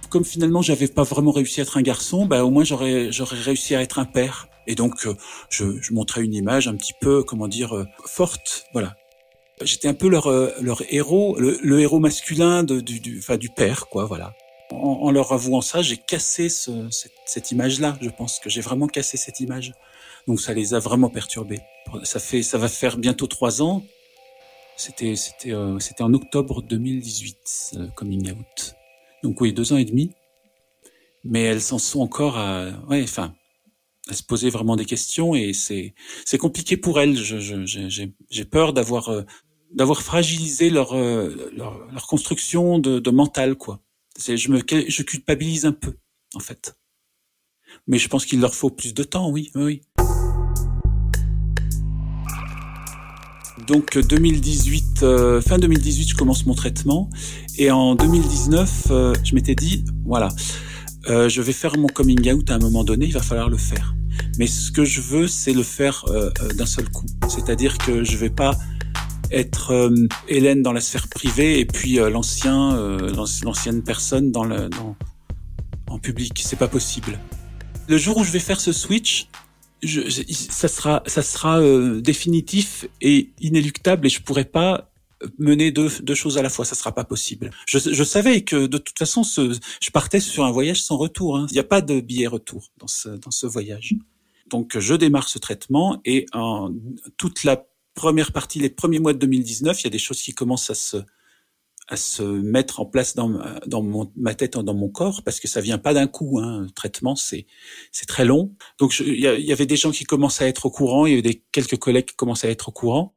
Comme 0.09 0.23
finalement, 0.23 0.61
j'avais 0.61 0.87
pas 0.87 1.03
vraiment 1.03 1.31
réussi 1.31 1.59
à 1.59 1.63
être 1.63 1.77
un 1.77 1.81
garçon, 1.81 2.25
bah 2.25 2.45
au 2.45 2.51
moins 2.51 2.63
j'aurais 2.63 3.11
j'aurais 3.11 3.37
réussi 3.39 3.75
à 3.75 3.81
être 3.81 3.99
un 3.99 4.05
père. 4.05 4.47
Et 4.67 4.75
donc, 4.75 5.05
euh, 5.05 5.15
je, 5.49 5.81
je, 5.81 5.93
montrais 5.93 6.23
une 6.23 6.33
image 6.33 6.67
un 6.67 6.75
petit 6.75 6.93
peu, 7.01 7.23
comment 7.23 7.47
dire, 7.49 7.75
euh, 7.75 7.85
forte, 8.05 8.65
voilà. 8.71 8.95
J'étais 9.61 9.87
un 9.87 9.93
peu 9.93 10.07
leur 10.07 10.29
leur 10.61 10.81
héros, 10.89 11.37
le, 11.39 11.79
héros 11.79 11.99
masculin 11.99 12.63
de, 12.63 12.79
du, 12.79 12.99
du, 12.99 13.19
enfin, 13.19 13.37
du 13.37 13.49
père, 13.49 13.87
quoi, 13.87 14.05
voilà. 14.05 14.33
En, 14.71 14.99
en 15.03 15.11
leur 15.11 15.31
avouant 15.31 15.61
ça, 15.61 15.81
j'ai 15.81 15.97
cassé 15.97 16.49
ce, 16.49 16.89
cette, 16.91 17.11
cette 17.25 17.51
image-là. 17.51 17.97
Je 18.01 18.09
pense 18.09 18.39
que 18.39 18.49
j'ai 18.49 18.61
vraiment 18.61 18.87
cassé 18.87 19.17
cette 19.17 19.39
image. 19.39 19.73
Donc 20.27 20.39
ça 20.39 20.53
les 20.53 20.73
a 20.73 20.79
vraiment 20.79 21.09
perturbés. 21.09 21.61
Ça 22.03 22.19
fait, 22.19 22.43
ça 22.43 22.57
va 22.57 22.69
faire 22.69 22.97
bientôt 22.97 23.27
trois 23.27 23.61
ans. 23.61 23.83
C'était, 24.77 25.15
c'était, 25.15 25.51
euh, 25.51 25.79
c'était 25.79 26.03
en 26.03 26.13
octobre 26.13 26.61
2018, 26.61 27.73
euh, 27.75 27.87
coming 27.89 28.31
out. 28.31 28.75
Donc 29.21 29.39
oui, 29.41 29.53
deux 29.53 29.73
ans 29.73 29.77
et 29.77 29.85
demi. 29.85 30.11
Mais 31.23 31.43
elles 31.43 31.61
s'en 31.61 31.77
sont 31.77 32.01
encore 32.01 32.37
à, 32.37 32.71
ouais, 32.89 33.03
enfin, 33.03 33.35
à 34.09 34.13
se 34.13 34.23
poser 34.23 34.49
vraiment 34.49 34.75
des 34.75 34.85
questions 34.85 35.35
et 35.35 35.53
c'est, 35.53 35.93
c'est 36.25 36.37
compliqué 36.37 36.75
pour 36.75 36.99
elles. 36.99 37.15
Je, 37.15 37.39
je, 37.39 37.65
j'ai, 37.65 38.13
j'ai 38.29 38.45
peur 38.45 38.73
d'avoir, 38.73 39.09
euh, 39.09 39.21
d'avoir 39.71 40.01
fragilisé 40.01 40.69
leur, 40.69 40.95
leur, 40.95 41.87
leur, 41.91 42.07
construction 42.07 42.79
de, 42.79 42.99
de 42.99 43.11
mental, 43.11 43.55
quoi. 43.55 43.81
C'est, 44.17 44.37
je 44.37 44.51
me, 44.51 44.59
je 44.59 45.03
culpabilise 45.03 45.65
un 45.65 45.71
peu, 45.71 45.95
en 46.33 46.39
fait. 46.39 46.77
Mais 47.87 47.97
je 47.97 48.07
pense 48.07 48.25
qu'il 48.25 48.39
leur 48.39 48.53
faut 48.53 48.69
plus 48.69 48.93
de 48.93 49.03
temps, 49.03 49.29
oui, 49.29 49.51
oui. 49.55 49.81
Donc 53.67 53.97
2018, 53.97 55.03
euh, 55.03 55.41
fin 55.41 55.57
2018, 55.57 56.09
je 56.09 56.15
commence 56.15 56.45
mon 56.45 56.53
traitement 56.53 57.09
et 57.57 57.71
en 57.71 57.95
2019, 57.95 58.87
euh, 58.91 59.13
je 59.23 59.35
m'étais 59.35 59.55
dit 59.55 59.85
voilà, 60.05 60.29
euh, 61.09 61.29
je 61.29 61.41
vais 61.41 61.53
faire 61.53 61.77
mon 61.77 61.87
coming 61.87 62.31
out 62.33 62.49
à 62.49 62.55
un 62.55 62.59
moment 62.59 62.83
donné, 62.83 63.05
il 63.05 63.13
va 63.13 63.21
falloir 63.21 63.49
le 63.49 63.57
faire. 63.57 63.95
Mais 64.37 64.47
ce 64.47 64.71
que 64.71 64.83
je 64.83 65.01
veux, 65.01 65.27
c'est 65.27 65.53
le 65.53 65.63
faire 65.63 66.05
d'un 66.55 66.65
seul 66.65 66.89
coup. 66.89 67.05
C'est-à-dire 67.27 67.77
que 67.77 68.03
je 68.03 68.17
vais 68.17 68.29
pas 68.29 68.57
être 69.31 69.91
Hélène 70.27 70.61
dans 70.61 70.73
la 70.73 70.81
sphère 70.81 71.07
privée 71.07 71.59
et 71.59 71.65
puis 71.65 71.95
l'ancien, 71.95 72.77
l'ancienne 73.43 73.81
personne 73.81 74.31
dans 74.31 74.43
le, 74.43 74.69
dans, 74.69 74.95
en 75.87 75.97
public. 75.97 76.39
C'est 76.43 76.59
pas 76.59 76.67
possible. 76.67 77.17
Le 77.87 77.97
jour 77.97 78.17
où 78.17 78.23
je 78.23 78.31
vais 78.31 78.39
faire 78.39 78.61
ce 78.61 78.71
switch, 78.71 79.27
je, 79.83 80.23
ça 80.31 80.67
sera, 80.67 81.03
ça 81.05 81.21
sera 81.21 81.59
euh, 81.59 82.01
définitif 82.01 82.85
et 83.01 83.31
inéluctable 83.39 84.07
et 84.07 84.09
je 84.09 84.21
pourrais 84.21 84.45
pas 84.45 84.89
mener 85.37 85.71
deux, 85.71 85.89
deux 86.01 86.15
choses 86.15 86.37
à 86.37 86.41
la 86.41 86.49
fois, 86.49 86.65
ça 86.65 86.75
sera 86.75 86.93
pas 86.93 87.03
possible. 87.03 87.51
Je, 87.65 87.79
je 87.79 88.03
savais 88.03 88.41
que 88.41 88.67
de 88.67 88.77
toute 88.77 88.97
façon, 88.97 89.23
ce, 89.23 89.57
je 89.81 89.89
partais 89.91 90.19
sur 90.19 90.43
un 90.45 90.51
voyage 90.51 90.81
sans 90.81 90.97
retour. 90.97 91.37
Hein. 91.37 91.47
Il 91.49 91.53
n'y 91.53 91.59
a 91.59 91.65
pas 91.65 91.81
de 91.81 92.01
billet 92.01 92.27
retour 92.27 92.71
dans 92.77 92.87
ce, 92.87 93.09
dans 93.09 93.31
ce 93.31 93.45
voyage. 93.45 93.95
Donc 94.49 94.77
je 94.77 94.93
démarre 94.93 95.29
ce 95.29 95.39
traitement 95.39 96.01
et 96.05 96.25
en 96.33 96.71
toute 97.17 97.43
la 97.43 97.65
première 97.95 98.31
partie, 98.31 98.59
les 98.59 98.69
premiers 98.69 98.99
mois 98.99 99.13
de 99.13 99.19
2019, 99.19 99.81
il 99.81 99.83
y 99.85 99.87
a 99.87 99.89
des 99.89 99.97
choses 99.97 100.21
qui 100.21 100.33
commencent 100.33 100.69
à 100.69 100.75
se 100.75 100.97
à 101.87 101.97
se 101.97 102.23
mettre 102.23 102.79
en 102.79 102.85
place 102.85 103.15
dans, 103.15 103.41
dans 103.65 103.81
mon, 103.81 104.11
ma 104.15 104.33
tête, 104.33 104.57
dans 104.57 104.73
mon 104.73 104.89
corps, 104.89 105.21
parce 105.23 105.39
que 105.39 105.47
ça 105.47 105.61
vient 105.61 105.77
pas 105.77 105.93
d'un 105.93 106.07
coup. 106.07 106.39
Hein. 106.39 106.61
Le 106.61 106.69
traitement, 106.69 107.15
c'est 107.15 107.45
c'est 107.91 108.05
très 108.05 108.25
long. 108.25 108.55
Donc 108.79 108.97
il 108.99 109.19
y, 109.19 109.51
avait 109.51 109.65
des 109.65 109.75
gens 109.75 109.91
qui 109.91 110.05
commençaient 110.05 110.45
à 110.45 110.47
être 110.47 110.65
au 110.65 110.71
courant, 110.71 111.05
il 111.05 111.15
y 111.15 111.19
avait 111.19 111.43
quelques 111.51 111.77
collègues 111.77 112.05
qui 112.05 112.15
commençaient 112.15 112.47
à 112.47 112.51
être 112.51 112.69
au 112.69 112.71
courant. 112.71 113.15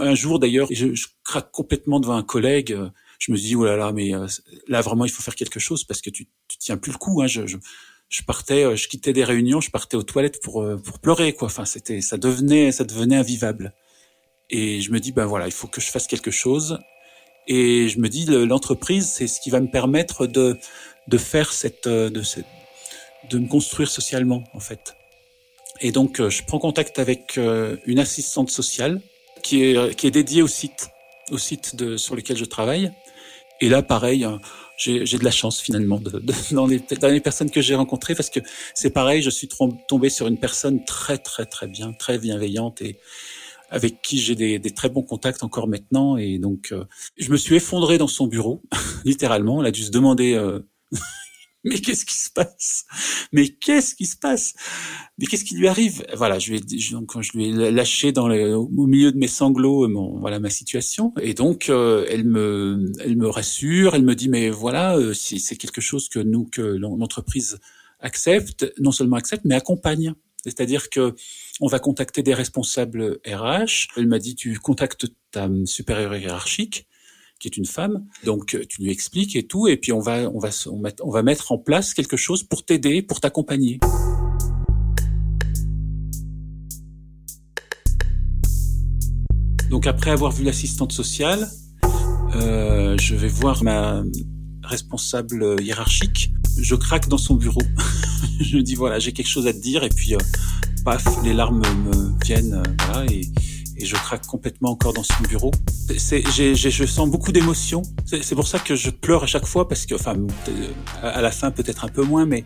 Un 0.00 0.14
jour 0.14 0.38
d'ailleurs, 0.38 0.68
je, 0.70 1.06
craque 1.24 1.50
complètement 1.52 2.00
devant 2.00 2.16
un 2.16 2.22
collègue. 2.22 2.76
Je 3.18 3.32
me 3.32 3.36
dis 3.36 3.54
oh 3.56 3.64
là 3.64 3.76
là, 3.76 3.92
mais 3.92 4.14
euh, 4.14 4.26
là 4.68 4.80
vraiment 4.80 5.04
il 5.04 5.10
faut 5.10 5.22
faire 5.22 5.34
quelque 5.34 5.58
chose 5.58 5.84
parce 5.84 6.00
que 6.00 6.10
tu, 6.10 6.28
tu 6.48 6.58
tiens 6.58 6.76
plus 6.76 6.92
le 6.92 6.98
coup. 6.98 7.20
Hein. 7.20 7.26
Je, 7.26 7.46
je, 7.46 7.56
je 8.08 8.22
partais, 8.22 8.64
euh, 8.64 8.76
je 8.76 8.88
quittais 8.88 9.12
des 9.12 9.24
réunions, 9.24 9.60
je 9.60 9.70
partais 9.70 9.96
aux 9.96 10.02
toilettes 10.02 10.40
pour 10.42 10.62
euh, 10.62 10.76
pour 10.76 10.98
pleurer 10.98 11.32
quoi. 11.32 11.46
Enfin 11.46 11.64
c'était, 11.64 12.00
ça 12.00 12.16
devenait 12.16 12.72
ça 12.72 12.84
devenait 12.84 13.16
invivable. 13.16 13.74
Et 14.50 14.80
je 14.80 14.92
me 14.92 15.00
dis 15.00 15.12
ben 15.12 15.26
voilà, 15.26 15.46
il 15.46 15.52
faut 15.52 15.66
que 15.66 15.80
je 15.80 15.90
fasse 15.90 16.06
quelque 16.06 16.30
chose. 16.30 16.78
Et 17.48 17.88
je 17.88 17.98
me 17.98 18.08
dis, 18.08 18.26
l'entreprise, 18.26 19.10
c'est 19.10 19.26
ce 19.26 19.40
qui 19.40 19.48
va 19.48 19.60
me 19.60 19.68
permettre 19.68 20.26
de, 20.26 20.58
de 21.08 21.18
faire 21.18 21.52
cette, 21.52 21.86
euh, 21.86 22.10
de, 22.10 22.22
cette, 22.22 22.46
de 23.30 23.38
me 23.38 23.48
construire 23.48 23.88
socialement, 23.88 24.44
en 24.52 24.60
fait. 24.60 24.94
Et 25.80 25.90
donc, 25.90 26.20
euh, 26.20 26.28
je 26.28 26.44
prends 26.44 26.58
contact 26.58 26.98
avec 26.98 27.38
euh, 27.38 27.76
une 27.86 27.98
assistante 27.98 28.50
sociale 28.50 29.00
qui 29.42 29.64
est, 29.64 29.94
qui 29.96 30.06
est 30.06 30.10
dédiée 30.10 30.42
au 30.42 30.48
site, 30.48 30.90
au 31.30 31.38
site 31.38 31.74
de, 31.74 31.96
sur 31.96 32.14
lequel 32.14 32.36
je 32.36 32.44
travaille. 32.44 32.92
Et 33.62 33.70
là, 33.70 33.82
pareil, 33.82 34.26
j'ai 34.76 35.04
de 35.04 35.24
la 35.24 35.30
chance 35.30 35.58
finalement 35.58 35.98
de, 35.98 36.18
de, 36.18 36.34
dans, 36.54 36.66
les, 36.66 36.80
dans 37.00 37.08
les 37.08 37.20
personnes 37.20 37.50
que 37.50 37.62
j'ai 37.62 37.74
rencontrées 37.74 38.14
parce 38.14 38.28
que 38.28 38.40
c'est 38.74 38.90
pareil, 38.90 39.22
je 39.22 39.30
suis 39.30 39.48
tombé 39.88 40.10
sur 40.10 40.26
une 40.26 40.38
personne 40.38 40.84
très 40.84 41.18
très 41.18 41.46
très 41.46 41.66
bien, 41.66 41.92
très 41.92 42.18
bienveillante 42.18 42.82
et, 42.82 42.98
avec 43.70 44.02
qui 44.02 44.18
j'ai 44.18 44.34
des, 44.34 44.58
des, 44.58 44.70
très 44.70 44.88
bons 44.88 45.02
contacts 45.02 45.42
encore 45.42 45.68
maintenant. 45.68 46.16
Et 46.16 46.38
donc, 46.38 46.72
euh, 46.72 46.84
je 47.16 47.30
me 47.30 47.36
suis 47.36 47.56
effondré 47.56 47.98
dans 47.98 48.08
son 48.08 48.26
bureau, 48.26 48.62
littéralement. 49.04 49.60
Elle 49.60 49.68
a 49.68 49.70
dû 49.70 49.82
se 49.82 49.90
demander, 49.90 50.34
euh, 50.34 50.60
mais 51.64 51.78
qu'est-ce 51.78 52.04
qui 52.04 52.16
se 52.16 52.30
passe? 52.30 52.84
Mais 53.32 53.48
qu'est-ce 53.48 53.94
qui 53.94 54.06
se 54.06 54.16
passe? 54.16 54.54
Mais 55.18 55.26
qu'est-ce 55.26 55.44
qui 55.44 55.56
lui 55.56 55.68
arrive? 55.68 56.04
Voilà, 56.16 56.38
je 56.38 56.52
lui 56.52 56.58
ai, 56.58 56.78
je 56.78 57.32
lui 57.34 57.46
ai 57.46 57.70
lâché 57.70 58.12
dans 58.12 58.28
le, 58.28 58.54
au 58.54 58.86
milieu 58.86 59.12
de 59.12 59.18
mes 59.18 59.28
sanglots, 59.28 59.88
mon, 59.88 60.18
voilà 60.18 60.38
ma 60.38 60.50
situation. 60.50 61.12
Et 61.20 61.34
donc, 61.34 61.68
euh, 61.68 62.06
elle 62.08 62.24
me, 62.24 62.90
elle 63.00 63.16
me 63.16 63.28
rassure. 63.28 63.94
Elle 63.94 64.04
me 64.04 64.14
dit, 64.14 64.28
mais 64.28 64.50
voilà, 64.50 64.96
si 65.12 65.40
c'est 65.40 65.56
quelque 65.56 65.80
chose 65.80 66.08
que 66.08 66.20
nous, 66.20 66.44
que 66.44 66.62
l'entreprise 66.62 67.58
accepte, 68.00 68.72
non 68.78 68.92
seulement 68.92 69.16
accepte, 69.16 69.44
mais 69.44 69.54
accompagne. 69.54 70.14
C'est-à-dire 70.44 70.90
que 70.90 71.14
on 71.60 71.66
va 71.66 71.78
contacter 71.78 72.22
des 72.22 72.34
responsables 72.34 73.20
RH. 73.26 73.88
Elle 73.96 74.06
m'a 74.06 74.18
dit 74.18 74.34
tu 74.34 74.58
contactes 74.58 75.06
ta 75.30 75.48
supérieure 75.64 76.16
hiérarchique 76.16 76.86
qui 77.38 77.48
est 77.48 77.56
une 77.56 77.66
femme. 77.66 78.04
Donc 78.24 78.56
tu 78.68 78.82
lui 78.82 78.90
expliques 78.90 79.36
et 79.36 79.46
tout 79.46 79.68
et 79.68 79.76
puis 79.76 79.92
on 79.92 80.00
va 80.00 80.30
on 80.30 80.38
va 80.38 80.50
on 81.02 81.10
va 81.10 81.22
mettre 81.22 81.52
en 81.52 81.58
place 81.58 81.94
quelque 81.94 82.16
chose 82.16 82.42
pour 82.42 82.64
t'aider, 82.64 83.02
pour 83.02 83.20
t'accompagner. 83.20 83.78
Donc 89.70 89.86
après 89.86 90.10
avoir 90.10 90.32
vu 90.32 90.44
l'assistante 90.44 90.92
sociale, 90.92 91.48
euh, 92.34 92.96
je 92.98 93.14
vais 93.14 93.28
voir 93.28 93.62
ma 93.62 94.02
responsable 94.62 95.60
hiérarchique. 95.60 96.30
Je 96.58 96.74
craque 96.74 97.08
dans 97.08 97.18
son 97.18 97.34
bureau. 97.34 97.62
je 98.40 98.58
dis 98.58 98.74
voilà, 98.74 98.98
j'ai 98.98 99.12
quelque 99.12 99.28
chose 99.28 99.46
à 99.46 99.52
te 99.52 99.58
dire 99.58 99.84
et 99.84 99.88
puis 99.88 100.14
euh, 100.14 100.18
paf, 100.84 101.04
les 101.22 101.32
larmes 101.32 101.62
me 101.84 102.24
viennent 102.24 102.54
euh, 102.54 102.62
voilà 102.86 103.10
et, 103.10 103.22
et, 103.76 103.84
je 103.84 103.94
craque 103.94 104.26
complètement 104.26 104.70
encore 104.70 104.92
dans 104.92 105.04
son 105.04 105.22
bureau. 105.28 105.52
C'est, 105.96 106.22
je 106.22 106.86
sens 106.86 107.08
beaucoup 107.08 107.32
d'émotions. 107.32 107.82
C'est, 108.06 108.34
pour 108.34 108.48
ça 108.48 108.58
que 108.58 108.74
je 108.74 108.90
pleure 108.90 109.22
à 109.22 109.26
chaque 109.26 109.46
fois 109.46 109.68
parce 109.68 109.86
que 109.86 109.94
enfin 109.94 110.16
euh, 110.48 110.68
à 111.02 111.20
la 111.20 111.30
fin 111.30 111.50
peut-être 111.50 111.84
un 111.84 111.88
peu 111.88 112.02
moins, 112.02 112.26
mais 112.26 112.44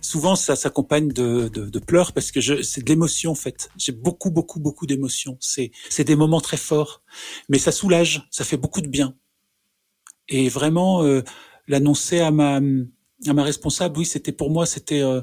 souvent 0.00 0.36
ça 0.36 0.56
s'accompagne 0.56 1.08
de, 1.08 1.48
de, 1.48 1.68
de, 1.70 1.78
pleurs 1.78 2.12
parce 2.12 2.30
que 2.30 2.62
c'est 2.62 2.82
de 2.82 2.88
l'émotion 2.88 3.32
en 3.32 3.34
fait. 3.34 3.70
J'ai 3.78 3.92
beaucoup 3.92 4.30
beaucoup 4.30 4.60
beaucoup 4.60 4.86
d'émotions. 4.86 5.38
C'est, 5.40 5.70
c'est 5.88 6.04
des 6.04 6.16
moments 6.16 6.40
très 6.40 6.58
forts, 6.58 7.02
mais 7.48 7.58
ça 7.58 7.72
soulage, 7.72 8.28
ça 8.30 8.44
fait 8.44 8.58
beaucoup 8.58 8.82
de 8.82 8.88
bien. 8.88 9.14
Et 10.28 10.48
vraiment 10.48 11.02
euh, 11.02 11.22
l'annoncer 11.66 12.20
à 12.20 12.30
ma 12.30 12.60
à 13.26 13.32
ma 13.32 13.42
responsable, 13.42 13.98
oui, 13.98 14.04
c'était 14.06 14.32
pour 14.32 14.50
moi, 14.50 14.66
c'était 14.66 15.02
euh, 15.02 15.20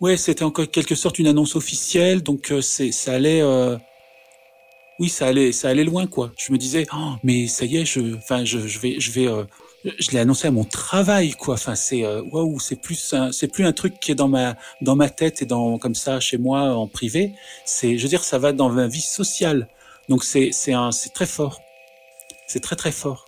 ouais, 0.00 0.16
c'était 0.16 0.44
en 0.44 0.50
quelque 0.50 0.94
sorte 0.94 1.18
une 1.18 1.26
annonce 1.26 1.56
officielle, 1.56 2.22
donc 2.22 2.50
euh, 2.50 2.60
c'est 2.60 2.92
ça 2.92 3.14
allait 3.14 3.42
euh, 3.42 3.76
oui, 4.98 5.08
ça 5.08 5.26
allait 5.26 5.52
ça 5.52 5.68
allait 5.68 5.84
loin 5.84 6.06
quoi. 6.06 6.32
Je 6.36 6.52
me 6.52 6.58
disais 6.58 6.86
oh, 6.94 7.12
mais 7.22 7.46
ça 7.46 7.64
y 7.64 7.76
est, 7.78 7.84
je 7.84 8.16
enfin 8.16 8.44
je, 8.44 8.66
je 8.66 8.78
vais 8.80 9.00
je 9.00 9.10
vais 9.12 9.28
euh, 9.28 9.44
je 9.84 10.10
l'ai 10.10 10.18
annoncé 10.18 10.48
à 10.48 10.50
mon 10.50 10.64
travail 10.64 11.32
quoi. 11.32 11.54
Enfin 11.54 11.74
c'est 11.74 12.04
waouh, 12.32 12.58
c'est 12.60 12.76
plus 12.76 13.14
c'est 13.32 13.48
plus 13.48 13.64
un 13.64 13.72
truc 13.72 14.00
qui 14.00 14.12
est 14.12 14.16
dans 14.16 14.28
ma 14.28 14.56
dans 14.82 14.96
ma 14.96 15.08
tête 15.10 15.42
et 15.42 15.46
dans 15.46 15.78
comme 15.78 15.94
ça 15.94 16.20
chez 16.20 16.38
moi 16.38 16.74
en 16.74 16.86
privé, 16.88 17.34
c'est 17.64 17.96
je 17.96 18.02
veux 18.02 18.08
dire 18.08 18.24
ça 18.24 18.38
va 18.38 18.52
dans 18.52 18.70
ma 18.70 18.88
vie 18.88 19.00
sociale. 19.00 19.68
Donc 20.08 20.24
c'est 20.24 20.50
c'est 20.52 20.72
un 20.72 20.90
c'est 20.92 21.10
très 21.10 21.26
fort. 21.26 21.60
C'est 22.48 22.60
très 22.60 22.76
très 22.76 22.92
fort. 22.92 23.27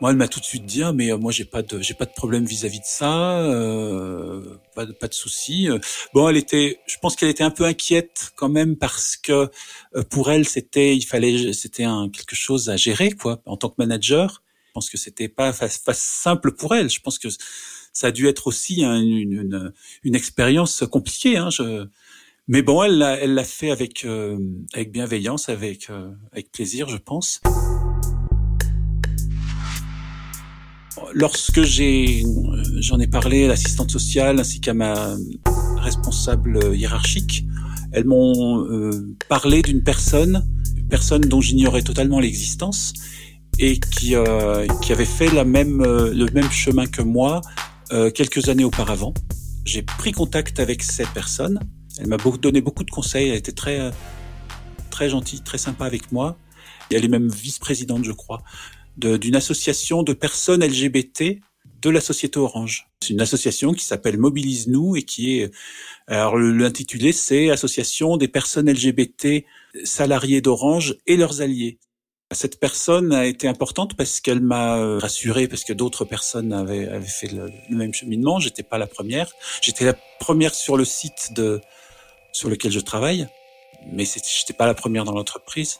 Moi, 0.00 0.10
elle 0.10 0.16
m'a 0.16 0.28
tout 0.28 0.40
de 0.40 0.44
suite 0.44 0.66
dit, 0.66 0.82
ah, 0.82 0.92
mais 0.92 1.12
euh, 1.12 1.18
moi, 1.18 1.30
j'ai 1.30 1.44
pas 1.44 1.62
de, 1.62 1.80
j'ai 1.80 1.94
pas 1.94 2.04
de 2.04 2.12
problème 2.12 2.44
vis-à-vis 2.44 2.80
de 2.80 2.84
ça, 2.84 3.40
euh, 3.42 4.58
pas 4.74 4.86
de, 4.86 4.92
pas 4.92 5.06
de 5.06 5.14
souci. 5.14 5.68
Bon, 6.12 6.28
elle 6.28 6.36
était, 6.36 6.80
je 6.86 6.96
pense 7.00 7.14
qu'elle 7.14 7.28
était 7.28 7.44
un 7.44 7.50
peu 7.50 7.64
inquiète 7.64 8.32
quand 8.34 8.48
même 8.48 8.76
parce 8.76 9.16
que 9.16 9.50
euh, 9.94 10.02
pour 10.10 10.30
elle, 10.32 10.46
c'était, 10.48 10.96
il 10.96 11.02
fallait, 11.02 11.52
c'était 11.52 11.84
quelque 12.12 12.34
chose 12.34 12.70
à 12.70 12.76
gérer, 12.76 13.12
quoi, 13.12 13.40
en 13.46 13.56
tant 13.56 13.68
que 13.68 13.76
manager. 13.78 14.42
Je 14.66 14.72
pense 14.72 14.90
que 14.90 14.98
c'était 14.98 15.28
pas, 15.28 15.52
pas 15.52 15.94
simple 15.94 16.52
pour 16.52 16.74
elle. 16.74 16.90
Je 16.90 17.00
pense 17.00 17.18
que 17.18 17.28
ça 17.92 18.08
a 18.08 18.10
dû 18.10 18.26
être 18.26 18.48
aussi 18.48 18.82
une, 18.82 19.30
une, 19.32 19.72
une, 20.02 20.14
expérience 20.16 20.82
compliquée. 20.90 21.36
Hein, 21.36 21.50
je, 21.50 21.86
mais 22.48 22.62
bon, 22.62 22.82
elle 22.82 22.98
l'a, 22.98 23.14
elle 23.20 23.34
l'a 23.34 23.44
fait 23.44 23.70
avec, 23.70 24.04
euh, 24.04 24.36
avec 24.72 24.90
bienveillance, 24.90 25.48
avec, 25.48 25.88
avec 26.32 26.50
plaisir, 26.50 26.88
je 26.88 26.96
pense. 26.96 27.40
Lorsque 31.12 31.62
j'ai, 31.62 32.24
j'en 32.80 32.98
ai 32.98 33.06
parlé 33.06 33.44
à 33.44 33.48
l'assistante 33.48 33.90
sociale 33.90 34.40
ainsi 34.40 34.60
qu'à 34.60 34.74
ma 34.74 35.16
responsable 35.76 36.74
hiérarchique, 36.74 37.44
elles 37.92 38.06
m'ont 38.06 38.64
euh, 38.64 39.16
parlé 39.28 39.62
d'une 39.62 39.82
personne, 39.82 40.44
une 40.76 40.88
personne 40.88 41.22
dont 41.22 41.40
j'ignorais 41.40 41.82
totalement 41.82 42.20
l'existence 42.20 42.92
et 43.58 43.78
qui 43.78 44.14
euh, 44.14 44.66
qui 44.82 44.92
avait 44.92 45.04
fait 45.04 45.32
la 45.32 45.44
même 45.44 45.80
euh, 45.80 46.12
le 46.12 46.26
même 46.32 46.50
chemin 46.50 46.86
que 46.86 47.02
moi 47.02 47.40
euh, 47.92 48.10
quelques 48.10 48.48
années 48.48 48.64
auparavant. 48.64 49.14
J'ai 49.64 49.82
pris 49.82 50.12
contact 50.12 50.60
avec 50.60 50.82
cette 50.82 51.10
personne. 51.10 51.60
Elle 51.98 52.08
m'a 52.08 52.16
donné 52.16 52.60
beaucoup 52.60 52.84
de 52.84 52.90
conseils. 52.90 53.28
Elle 53.28 53.36
était 53.36 53.52
très 53.52 53.90
très 54.90 55.08
gentille, 55.08 55.42
très 55.42 55.58
sympa 55.58 55.84
avec 55.84 56.12
moi. 56.12 56.36
Et 56.90 56.96
elle 56.96 57.04
est 57.04 57.08
même 57.08 57.28
vice-présidente, 57.28 58.04
je 58.04 58.12
crois, 58.12 58.42
d'une 58.96 59.36
association 59.36 60.02
de 60.02 60.12
personnes 60.12 60.64
LGBT 60.64 61.40
de 61.82 61.90
la 61.90 62.00
société 62.00 62.38
Orange. 62.38 62.88
C'est 63.00 63.12
une 63.12 63.20
association 63.20 63.72
qui 63.72 63.84
s'appelle 63.84 64.18
Mobilise 64.18 64.68
nous 64.68 64.96
et 64.96 65.02
qui 65.02 65.40
est 65.40 65.50
alors 66.06 66.36
l'intitulé 66.38 67.12
c'est 67.12 67.50
Association 67.50 68.16
des 68.16 68.28
personnes 68.28 68.70
LGBT 68.70 69.44
salariées 69.84 70.40
d'Orange 70.40 70.96
et 71.06 71.16
leurs 71.16 71.40
alliés. 71.40 71.78
Cette 72.32 72.58
personne 72.58 73.12
a 73.12 73.26
été 73.26 73.46
importante 73.46 73.96
parce 73.96 74.20
qu'elle 74.20 74.40
m'a 74.40 74.78
euh, 74.78 74.98
rassuré, 74.98 75.46
parce 75.46 75.62
que 75.62 75.72
d'autres 75.72 76.04
personnes 76.04 76.52
avaient, 76.52 76.88
avaient 76.88 77.06
fait 77.06 77.28
le, 77.28 77.50
même 77.70 77.92
cheminement. 77.92 78.40
J'étais 78.40 78.62
pas 78.62 78.78
la 78.78 78.86
première. 78.86 79.30
J'étais 79.60 79.84
la 79.84 79.94
première 80.18 80.54
sur 80.54 80.76
le 80.76 80.84
site 80.84 81.32
de, 81.34 81.60
sur 82.32 82.48
lequel 82.48 82.72
je 82.72 82.80
travaille, 82.80 83.28
mais 83.92 84.04
j'étais 84.04 84.54
pas 84.54 84.66
la 84.66 84.74
première 84.74 85.04
dans 85.04 85.12
l'entreprise. 85.12 85.78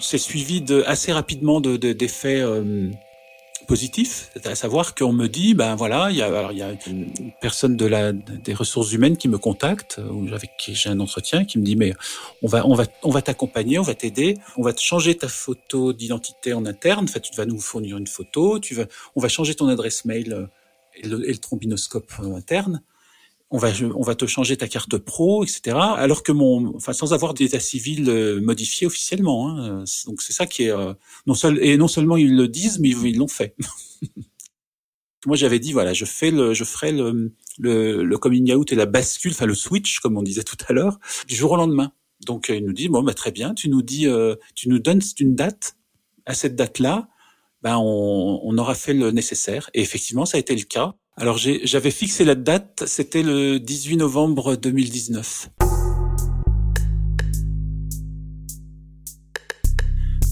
C'est 0.00 0.18
suivi 0.18 0.60
de, 0.60 0.82
assez 0.86 1.12
rapidement 1.12 1.60
de, 1.60 1.76
d'effets 1.76 2.40
euh, 2.40 2.90
positif, 3.70 4.30
à 4.44 4.54
savoir 4.56 4.94
qu'on 4.94 5.12
me 5.12 5.28
dit, 5.28 5.54
ben 5.54 5.76
voilà, 5.76 6.08
il 6.10 6.16
y 6.16 6.22
a, 6.22 6.26
alors 6.26 6.50
il 6.50 6.58
y 6.58 6.62
a 6.62 6.72
une 6.88 7.12
personne 7.40 7.76
de 7.76 7.86
la, 7.86 8.12
des 8.12 8.52
ressources 8.52 8.92
humaines 8.92 9.16
qui 9.16 9.28
me 9.28 9.38
contacte, 9.38 10.00
ou 10.10 10.26
avec 10.34 10.56
qui 10.58 10.74
j'ai 10.74 10.88
un 10.88 10.98
entretien, 10.98 11.44
qui 11.44 11.58
me 11.58 11.64
dit, 11.64 11.76
mais 11.76 11.94
on 12.42 12.48
va, 12.48 12.66
on 12.66 12.74
va, 12.74 12.84
on 13.04 13.10
va 13.10 13.22
t'accompagner, 13.22 13.78
on 13.78 13.82
va 13.82 13.94
t'aider, 13.94 14.38
on 14.56 14.62
va 14.62 14.72
te 14.72 14.80
changer 14.80 15.16
ta 15.16 15.28
photo 15.28 15.92
d'identité 15.92 16.52
en 16.52 16.66
interne, 16.66 17.04
en 17.04 17.06
fait, 17.06 17.20
tu 17.20 17.34
vas 17.36 17.46
nous 17.46 17.60
fournir 17.60 17.96
une 17.96 18.08
photo, 18.08 18.58
tu 18.58 18.74
vas, 18.74 18.86
on 19.14 19.20
va 19.20 19.28
changer 19.28 19.54
ton 19.54 19.68
adresse 19.68 20.04
mail 20.04 20.32
euh, 20.32 20.46
et 20.96 21.06
le, 21.06 21.28
et 21.28 21.32
le 21.32 21.38
trombinoscope 21.38 22.10
euh, 22.20 22.34
interne, 22.34 22.82
on 23.50 23.58
va, 23.58 23.70
on 23.96 24.02
va 24.02 24.14
te 24.14 24.26
changer 24.26 24.56
ta 24.56 24.68
carte 24.68 24.96
pro, 24.98 25.42
etc. 25.42 25.76
Alors 25.76 26.22
que 26.22 26.30
mon, 26.30 26.74
enfin, 26.76 26.92
sans 26.92 27.12
avoir 27.12 27.34
d'état 27.34 27.58
civil 27.58 28.08
euh, 28.08 28.40
modifié 28.40 28.86
officiellement. 28.86 29.48
Hein. 29.48 29.84
Donc 30.06 30.22
c'est 30.22 30.32
ça 30.32 30.46
qui 30.46 30.64
est 30.64 30.70
euh, 30.70 30.94
non 31.26 31.34
seul 31.34 31.62
et 31.62 31.76
non 31.76 31.88
seulement 31.88 32.16
ils 32.16 32.34
le 32.36 32.46
disent, 32.46 32.78
mais 32.78 32.90
ils 32.90 33.18
l'ont 33.18 33.28
fait. 33.28 33.56
Moi, 35.26 35.36
j'avais 35.36 35.58
dit 35.58 35.72
voilà, 35.72 35.92
je 35.92 36.04
fais 36.04 36.30
le, 36.30 36.54
je 36.54 36.64
ferai 36.64 36.92
le, 36.92 37.34
le, 37.58 38.02
le, 38.04 38.18
coming 38.18 38.54
out 38.54 38.72
et 38.72 38.76
la 38.76 38.86
bascule, 38.86 39.32
enfin 39.32 39.46
le 39.46 39.54
switch, 39.54 39.98
comme 39.98 40.16
on 40.16 40.22
disait 40.22 40.44
tout 40.44 40.56
à 40.66 40.72
l'heure, 40.72 40.98
du 41.26 41.34
jour 41.34 41.50
au 41.52 41.56
lendemain. 41.56 41.92
Donc 42.24 42.48
il 42.48 42.64
nous 42.64 42.72
dit 42.72 42.88
bon, 42.88 43.02
bah, 43.02 43.14
très 43.14 43.32
bien, 43.32 43.52
tu 43.52 43.68
nous 43.68 43.82
dis, 43.82 44.06
euh, 44.06 44.36
tu 44.54 44.68
nous 44.68 44.78
donnes 44.78 45.02
une 45.18 45.34
date. 45.34 45.76
À 46.26 46.34
cette 46.34 46.54
date-là, 46.54 47.08
ben 47.62 47.76
on, 47.78 48.40
on 48.44 48.58
aura 48.58 48.74
fait 48.74 48.94
le 48.94 49.10
nécessaire. 49.10 49.68
Et 49.74 49.80
effectivement, 49.80 50.26
ça 50.26 50.36
a 50.36 50.40
été 50.40 50.54
le 50.54 50.62
cas. 50.62 50.94
Alors 51.20 51.36
j'avais 51.36 51.90
fixé 51.90 52.24
la 52.24 52.34
date, 52.34 52.84
c'était 52.86 53.22
le 53.22 53.60
18 53.60 53.98
novembre 53.98 54.56
2019. 54.56 55.50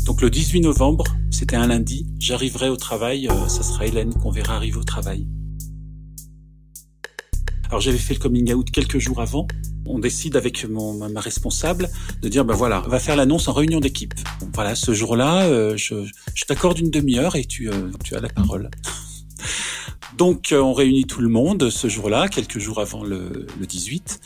Donc 0.07 0.23
le 0.23 0.31
18 0.31 0.63
novembre, 0.63 1.05
c'était 1.31 1.57
un 1.57 1.67
lundi, 1.67 2.07
j'arriverai 2.19 2.71
au 2.71 2.77
travail, 2.77 3.29
euh, 3.29 3.49
ça 3.49 3.63
sera 3.63 3.85
Hélène 3.85 4.15
qu'on 4.15 4.31
verra 4.31 4.57
arriver 4.57 4.79
au 4.79 4.83
travail. 4.83 5.29
Alors 7.69 7.83
j'avais 7.83 7.99
fait 7.99 8.15
le 8.15 8.21
coming 8.21 8.55
out 8.55 8.71
quelques 8.71 8.99
jours 8.99 9.21
avant. 9.21 9.47
On 9.85 9.99
décide 9.99 10.37
avec 10.37 10.67
mon, 10.67 11.11
ma 11.11 11.21
responsable 11.21 11.91
de 12.23 12.31
dire 12.31 12.47
ben 12.47 12.55
voilà, 12.55 12.83
on 12.87 12.89
va 12.89 12.99
faire 12.99 13.17
l'annonce 13.17 13.47
en 13.49 13.53
réunion 13.53 13.81
d'équipe. 13.81 14.15
Voilà, 14.55 14.75
ce 14.75 14.95
jour-là, 14.95 15.43
euh, 15.49 15.77
je, 15.77 15.97
je 16.35 16.45
t'accorde 16.47 16.79
une 16.79 16.91
demi-heure 16.91 17.37
et 17.37 17.45
tu, 17.45 17.69
euh, 17.69 17.91
tu 18.03 18.15
as 18.15 18.21
la 18.21 18.31
parole. 18.31 18.71
Donc 20.19 20.51
euh, 20.51 20.61
on 20.61 20.73
réunit 20.73 21.07
tout 21.07 21.21
le 21.21 21.29
monde 21.29 21.71
ce 21.71 21.87
jour-là, 21.87 22.29
quelques 22.29 22.59
jours 22.59 22.81
avant 22.81 23.05
le, 23.05 23.47
le 23.61 23.67
18. 23.67 24.21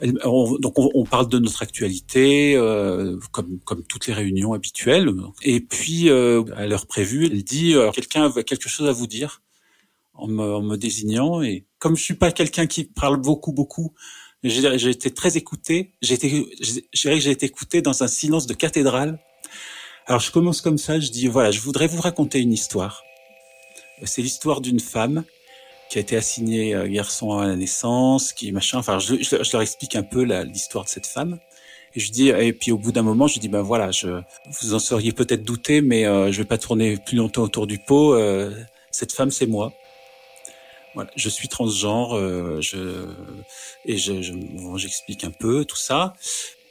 donc 0.00 0.78
on, 0.78 1.04
parle 1.04 1.28
de 1.28 1.38
notre 1.38 1.62
actualité, 1.62 2.56
euh, 2.56 3.18
comme, 3.30 3.58
comme 3.66 3.82
toutes 3.84 4.06
les 4.06 4.14
réunions 4.14 4.54
habituelles. 4.54 5.12
Et 5.42 5.60
puis, 5.60 6.08
euh, 6.08 6.44
à 6.56 6.66
l'heure 6.66 6.86
prévue, 6.86 7.26
elle 7.26 7.44
dit 7.44 7.74
euh, 7.74 7.90
quelqu'un 7.90 8.32
a 8.34 8.42
quelque 8.42 8.70
chose 8.70 8.88
à 8.88 8.92
vous 8.92 9.06
dire 9.06 9.42
en 10.14 10.28
me, 10.28 10.42
en 10.42 10.62
me, 10.62 10.76
désignant. 10.78 11.42
Et 11.42 11.66
comme 11.78 11.94
je 11.94 12.02
suis 12.02 12.14
pas 12.14 12.32
quelqu'un 12.32 12.66
qui 12.66 12.84
parle 12.84 13.18
beaucoup, 13.18 13.52
beaucoup, 13.52 13.92
j'ai 14.42 14.88
été 14.88 15.10
très 15.10 15.36
écouté. 15.36 15.92
J'ai 16.00 16.14
été, 16.14 16.46
j'ai 16.94 17.30
été 17.30 17.44
écouté 17.44 17.82
dans 17.82 18.02
un 18.02 18.08
silence 18.08 18.46
de 18.46 18.54
cathédrale. 18.54 19.18
Alors 20.06 20.20
je 20.20 20.30
commence 20.32 20.62
comme 20.62 20.78
ça. 20.78 21.00
Je 21.00 21.10
dis 21.10 21.26
voilà, 21.26 21.50
je 21.50 21.60
voudrais 21.60 21.86
vous 21.86 22.00
raconter 22.00 22.40
une 22.40 22.52
histoire. 22.54 23.02
C'est 24.04 24.22
l'histoire 24.22 24.62
d'une 24.62 24.80
femme 24.80 25.24
qui 25.94 25.98
a 25.98 26.00
été 26.00 26.16
assignée 26.16 26.74
euh, 26.74 26.88
garçon 26.88 27.38
à 27.38 27.46
la 27.46 27.54
naissance, 27.54 28.32
qui 28.32 28.50
machin. 28.50 28.78
Enfin, 28.78 28.98
je, 28.98 29.14
je, 29.14 29.52
leur 29.52 29.62
explique 29.62 29.94
un 29.94 30.02
peu 30.02 30.24
l'histoire 30.42 30.82
de 30.82 30.88
cette 30.88 31.06
femme. 31.06 31.38
Et 31.94 32.00
je 32.00 32.10
dis, 32.10 32.30
et 32.30 32.52
puis 32.52 32.72
au 32.72 32.78
bout 32.78 32.90
d'un 32.90 33.04
moment, 33.04 33.28
je 33.28 33.38
dis, 33.38 33.48
ben 33.48 33.62
voilà, 33.62 33.92
je, 33.92 34.20
vous 34.60 34.74
en 34.74 34.80
seriez 34.80 35.12
peut-être 35.12 35.44
douté, 35.44 35.82
mais 35.82 36.04
euh, 36.04 36.32
je 36.32 36.38
vais 36.38 36.48
pas 36.48 36.58
tourner 36.58 36.96
plus 36.96 37.16
longtemps 37.16 37.42
autour 37.42 37.68
du 37.68 37.78
pot. 37.78 38.14
Euh, 38.14 38.52
cette 38.90 39.12
femme, 39.12 39.30
c'est 39.30 39.46
moi. 39.46 39.72
Voilà, 40.96 41.10
je 41.14 41.28
suis 41.28 41.46
transgenre, 41.46 42.16
euh, 42.16 42.60
je 42.60 43.06
et 43.84 43.96
je, 43.96 44.14
j'explique 44.74 45.22
un 45.22 45.30
peu 45.30 45.64
tout 45.64 45.76
ça. 45.76 46.14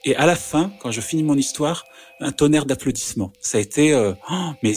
Et 0.04 0.18
à 0.18 0.26
la 0.26 0.36
fin, 0.36 0.74
quand 0.80 0.92
je 0.92 1.00
finis 1.00 1.24
mon 1.24 1.38
histoire, 1.38 1.86
un 2.20 2.34
tonnerre 2.34 2.66
d'applaudissements. 2.66 3.32
Ça 3.40 3.58
a 3.58 3.62
été, 3.62 3.96
oh, 3.96 4.52
mais 4.64 4.74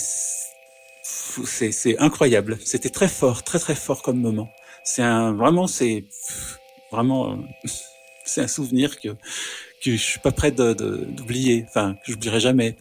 c'est 1.45 1.99
incroyable. 1.99 2.59
C'était 2.64 2.90
très 2.90 3.09
fort, 3.09 3.42
très 3.42 3.59
très 3.59 3.75
fort 3.75 4.03
comme 4.03 4.21
moment. 4.21 4.49
C'est 4.85 5.03
un 5.03 5.33
vraiment, 5.33 5.66
c'est 5.66 6.05
vraiment, 6.90 7.38
c'est 8.25 8.42
un 8.42 8.49
souvenir 8.49 9.01
que 9.01 9.09
que 9.83 9.92
je 9.92 10.03
suis 10.03 10.21
pas 10.21 10.33
prêt 10.33 10.51
d'oublier. 10.51 11.64
enfin, 11.69 11.95
que 11.95 12.12
j'oublierai 12.12 12.40
jamais. 12.40 12.77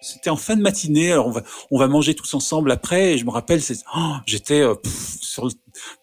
C'était 0.00 0.30
en 0.30 0.36
fin 0.36 0.56
de 0.56 0.62
matinée. 0.62 1.12
Alors 1.12 1.28
on 1.28 1.30
va 1.30 1.42
on 1.70 1.78
va 1.78 1.86
manger 1.86 2.14
tous 2.14 2.34
ensemble 2.34 2.72
après. 2.72 3.14
Et 3.14 3.18
je 3.18 3.24
me 3.24 3.30
rappelle, 3.30 3.62
c'est 3.62 3.78
oh, 3.96 4.14
j'étais 4.26 4.60
euh, 4.60 4.74
sur 5.20 5.48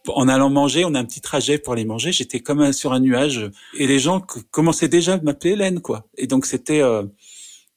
en 0.08 0.28
allant 0.30 0.50
manger. 0.50 0.86
On 0.86 0.96
a 0.96 1.00
un 1.00 1.06
petit 1.06 1.22
trajet 1.22 1.58
pour 1.58 1.74
aller 1.74 1.86
manger. 1.86 2.14
J'étais 2.14 2.40
comme 2.40 2.72
sur 2.72 2.94
un 2.94 3.02
nuage 3.02 3.50
et 3.78 3.88
les 3.88 4.00
gens 4.00 4.22
commençaient 4.52 4.88
déjà 4.88 5.16
à 5.16 5.18
m'appeler 5.22 5.52
Hélène 5.52 5.82
quoi. 5.82 6.06
Et 6.18 6.28
donc 6.28 6.46
c'était 6.46 6.82
euh, 6.82 7.04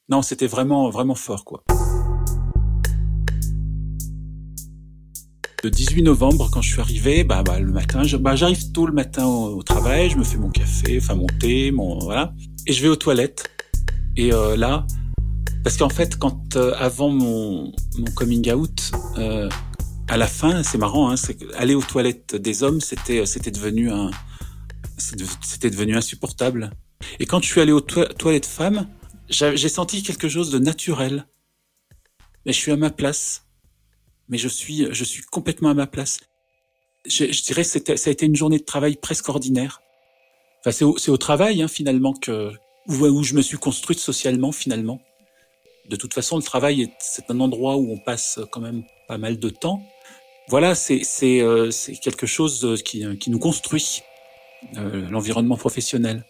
non, 0.07 0.21
c'était 0.21 0.47
vraiment 0.47 0.89
vraiment 0.89 1.15
fort 1.15 1.43
quoi. 1.43 1.63
Le 5.63 5.71
18 5.71 6.01
novembre, 6.01 6.49
quand 6.51 6.61
je 6.61 6.73
suis 6.73 6.81
arrivé, 6.81 7.23
bah, 7.23 7.41
bah 7.41 7.57
le 7.57 7.71
matin, 7.71 8.01
bah, 8.19 8.35
j'arrive 8.35 8.73
tôt 8.73 8.85
le 8.85 8.91
matin 8.91 9.25
au, 9.25 9.63
travail, 9.63 10.09
je 10.09 10.17
me 10.17 10.25
fais 10.25 10.35
mon 10.35 10.49
café, 10.49 10.97
enfin 11.01 11.15
mon 11.15 11.27
thé, 11.39 11.71
mon 11.71 11.99
voilà, 11.99 12.33
et 12.67 12.73
je 12.73 12.81
vais 12.81 12.89
aux 12.89 12.97
toilettes. 12.97 13.49
Et 14.17 14.33
euh, 14.33 14.57
là, 14.57 14.85
parce 15.63 15.77
qu'en 15.77 15.87
fait, 15.87 16.19
quand 16.19 16.57
euh, 16.57 16.73
avant 16.77 17.07
mon, 17.07 17.71
mon 17.97 18.11
coming 18.13 18.51
out, 18.51 18.91
euh, 19.17 19.47
à 20.09 20.17
la 20.17 20.27
fin, 20.27 20.63
c'est 20.63 20.77
marrant, 20.77 21.09
hein, 21.09 21.15
c'est 21.15 21.37
aller 21.55 21.75
aux 21.75 21.81
toilettes 21.81 22.35
des 22.35 22.61
hommes, 22.61 22.81
c'était 22.81 23.25
c'était 23.25 23.51
devenu 23.51 23.89
un 23.89 24.11
c'était 24.97 25.69
devenu 25.69 25.95
insupportable. 25.95 26.71
Et 27.21 27.25
quand 27.25 27.41
je 27.41 27.47
suis 27.47 27.61
allé 27.61 27.71
aux 27.71 27.79
toilettes 27.79 28.45
femmes, 28.45 28.89
j'ai 29.29 29.69
senti 29.69 30.03
quelque 30.03 30.27
chose 30.27 30.51
de 30.51 30.59
naturel. 30.59 31.25
Mais 32.45 32.51
je 32.51 32.57
suis 32.57 32.73
à 32.73 32.75
ma 32.75 32.89
place 32.89 33.42
mais 34.33 34.39
je 34.39 34.47
suis, 34.47 34.87
je 34.89 35.03
suis 35.03 35.21
complètement 35.21 35.69
à 35.69 35.75
ma 35.75 35.85
place. 35.85 36.19
Je, 37.05 37.31
je 37.31 37.43
dirais 37.43 37.61
que 37.61 37.95
ça 37.95 38.09
a 38.09 38.11
été 38.11 38.25
une 38.25 38.35
journée 38.35 38.57
de 38.57 38.63
travail 38.63 38.95
presque 38.95 39.29
ordinaire. 39.29 39.83
Enfin, 40.59 40.71
c'est 40.71 40.85
au, 40.85 40.95
au, 41.07 41.17
travail 41.17 41.61
hein, 41.61 41.67
finalement 41.67 42.13
que 42.13 42.51
où, 42.87 42.93
où, 42.95 43.21
je 43.21 43.35
me 43.35 43.43
suis 43.43 43.57
construite 43.57 43.99
socialement 43.99 44.51
finalement. 44.51 44.99
De 45.87 45.95
toute 45.95 46.15
façon, 46.15 46.35
le 46.37 46.41
travail 46.41 46.91
c'est 46.97 47.29
un 47.29 47.39
endroit 47.41 47.75
où 47.77 47.91
on 47.91 47.99
passe 47.99 48.39
quand 48.51 48.59
même 48.59 48.83
pas 49.07 49.19
mal 49.19 49.37
de 49.37 49.49
temps. 49.49 49.83
Voilà, 50.47 50.73
c'est 50.73 51.03
c'est 51.03 51.39
euh, 51.41 51.69
quelque 52.01 52.25
chose 52.25 52.81
qui 52.83 53.05
qui 53.19 53.29
nous 53.29 53.39
construit 53.39 54.01
euh, 54.77 55.07
l'environnement 55.11 55.57
professionnel. 55.57 56.25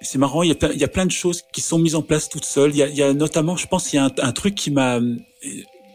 C'est 0.00 0.18
marrant, 0.18 0.44
il 0.44 0.50
y, 0.50 0.64
a, 0.64 0.72
il 0.72 0.78
y 0.78 0.84
a 0.84 0.88
plein 0.88 1.06
de 1.06 1.10
choses 1.10 1.42
qui 1.52 1.60
sont 1.60 1.78
mises 1.78 1.96
en 1.96 2.02
place 2.02 2.28
toutes 2.28 2.44
seules. 2.44 2.70
Il 2.70 2.78
y 2.78 2.82
a, 2.84 2.88
il 2.88 2.96
y 2.96 3.02
a 3.02 3.12
notamment, 3.12 3.56
je 3.56 3.66
pense, 3.66 3.92
il 3.92 3.96
y 3.96 3.98
a 3.98 4.04
un, 4.04 4.12
un 4.18 4.32
truc 4.32 4.54
qui 4.54 4.70
m'a 4.70 4.98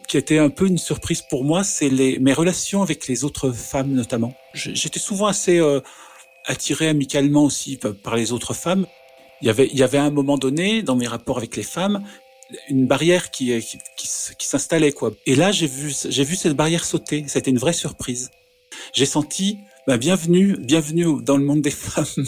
qui 0.07 0.17
était 0.17 0.37
un 0.37 0.49
peu 0.49 0.67
une 0.67 0.77
surprise 0.77 1.21
pour 1.21 1.43
moi, 1.43 1.63
c'est 1.63 1.89
les 1.89 2.19
mes 2.19 2.33
relations 2.33 2.81
avec 2.81 3.07
les 3.07 3.23
autres 3.23 3.51
femmes 3.51 3.91
notamment. 3.91 4.33
J'étais 4.53 4.99
souvent 4.99 5.27
assez 5.27 5.59
euh, 5.59 5.81
attiré 6.45 6.87
amicalement 6.87 7.43
aussi 7.43 7.79
par 8.03 8.15
les 8.15 8.31
autres 8.31 8.53
femmes. 8.53 8.85
Il 9.41 9.47
y 9.47 9.49
avait 9.49 9.67
il 9.71 9.77
y 9.77 9.83
avait 9.83 9.97
un 9.97 10.11
moment 10.11 10.37
donné 10.37 10.81
dans 10.83 10.95
mes 10.95 11.07
rapports 11.07 11.37
avec 11.37 11.55
les 11.55 11.63
femmes 11.63 12.03
une 12.69 12.85
barrière 12.85 13.31
qui 13.31 13.59
qui, 13.61 13.79
qui, 14.37 14.47
s'installait 14.47 14.91
quoi. 14.91 15.11
Et 15.25 15.35
là 15.35 15.51
j'ai 15.51 15.67
vu 15.67 15.93
j'ai 16.07 16.23
vu 16.23 16.35
cette 16.35 16.53
barrière 16.53 16.85
sauter. 16.85 17.25
C'était 17.27 17.51
une 17.51 17.57
vraie 17.57 17.73
surprise. 17.73 18.31
J'ai 18.93 19.05
senti 19.05 19.57
bah, 19.87 19.97
bienvenue 19.97 20.55
bienvenue 20.59 21.23
dans 21.23 21.37
le 21.37 21.43
monde 21.43 21.61
des 21.61 21.71
femmes. 21.85 22.25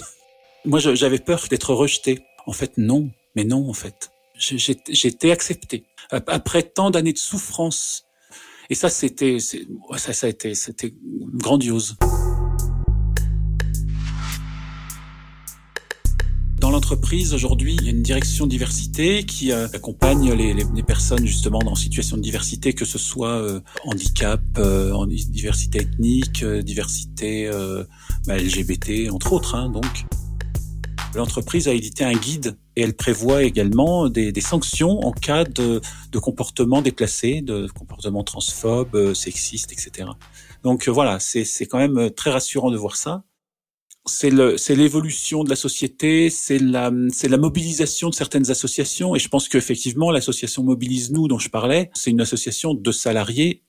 Moi 0.66 0.80
j'avais 0.80 1.20
peur 1.20 1.48
d'être 1.50 1.74
rejetée. 1.74 2.24
En 2.46 2.54
fait 2.54 2.78
non, 2.78 3.10
mais 3.36 3.44
non 3.44 3.70
en 3.70 3.74
fait 3.74 4.12
j'ai 4.38 5.08
été 5.08 5.32
accepté 5.32 5.84
après 6.10 6.64
tant 6.64 6.92
d'années 6.92 7.14
de 7.14 7.18
souffrance. 7.18 8.06
Et 8.70 8.76
ça, 8.76 8.90
c'était, 8.90 9.38
ça, 9.40 10.14
ça 10.14 10.28
a 10.28 10.30
été, 10.30 10.54
c'était 10.54 10.94
grandiose. 11.34 11.96
Dans 16.60 16.72
l'entreprise, 16.72 17.34
aujourd'hui, 17.34 17.76
il 17.80 17.86
y 17.86 17.88
a 17.88 17.92
une 17.92 18.02
direction 18.02 18.48
diversité 18.48 19.24
qui 19.24 19.52
euh, 19.52 19.68
accompagne 19.74 20.34
les, 20.34 20.54
les, 20.54 20.66
les, 20.76 20.84
personnes 20.84 21.26
justement 21.26 21.60
en 21.60 21.76
situation 21.76 22.18
de 22.18 22.22
diversité, 22.22 22.74
que 22.74 22.84
ce 22.84 22.98
soit 22.98 23.42
euh, 23.42 23.62
handicap, 23.86 24.42
euh, 24.58 25.06
diversité 25.08 25.82
ethnique, 25.82 26.44
diversité 26.44 27.50
bah, 28.26 28.38
LGBT, 28.38 29.12
entre 29.12 29.34
autres. 29.34 29.56
Hein, 29.56 29.70
donc, 29.70 30.06
l'entreprise 31.16 31.68
a 31.68 31.74
édité 31.74 32.04
un 32.04 32.14
guide 32.14 32.58
et 32.78 32.82
elle 32.82 32.94
prévoit 32.94 33.42
également 33.42 34.08
des, 34.08 34.32
des 34.32 34.42
sanctions 34.42 35.00
en 35.00 35.12
cas 35.12 35.44
de, 35.44 35.82
de 36.12 36.20
comportement 36.20 36.84
déplacé, 36.84 37.42
de 37.42 37.68
comportement 37.68 38.24
transphobe, 38.24 38.96
euh, 38.96 39.14
sexiste, 39.16 39.72
etc. 39.72 40.10
Donc 40.62 40.88
euh, 40.88 40.92
voilà, 40.92 41.20
c'est 41.20 41.66
quand 41.66 41.80
même 41.80 42.12
très 42.12 42.30
rassurant 42.30 42.70
de 42.70 42.78
voir 42.78 42.96
ça. 42.96 43.24
C'est 44.06 44.30
l'évolution 44.30 45.44
de 45.44 45.50
la 45.50 45.56
société, 45.56 46.30
c'est 46.30 46.60
la, 46.60 46.92
la 46.92 47.38
mobilisation 47.38 48.10
de 48.10 48.16
certaines 48.16 48.52
associations, 48.52 49.16
et 49.16 49.20
je 49.20 49.28
pense 49.28 49.50
qu'effectivement 49.50 50.12
l'association 50.12 50.64
Mobilise 50.64 51.12
Nous 51.12 51.28
dont 51.28 51.40
je 51.40 51.50
parlais, 51.50 51.90
c'est 51.96 52.12
une 52.12 52.22
association 52.22 52.76
de 52.76 52.92
salariés 52.92 53.64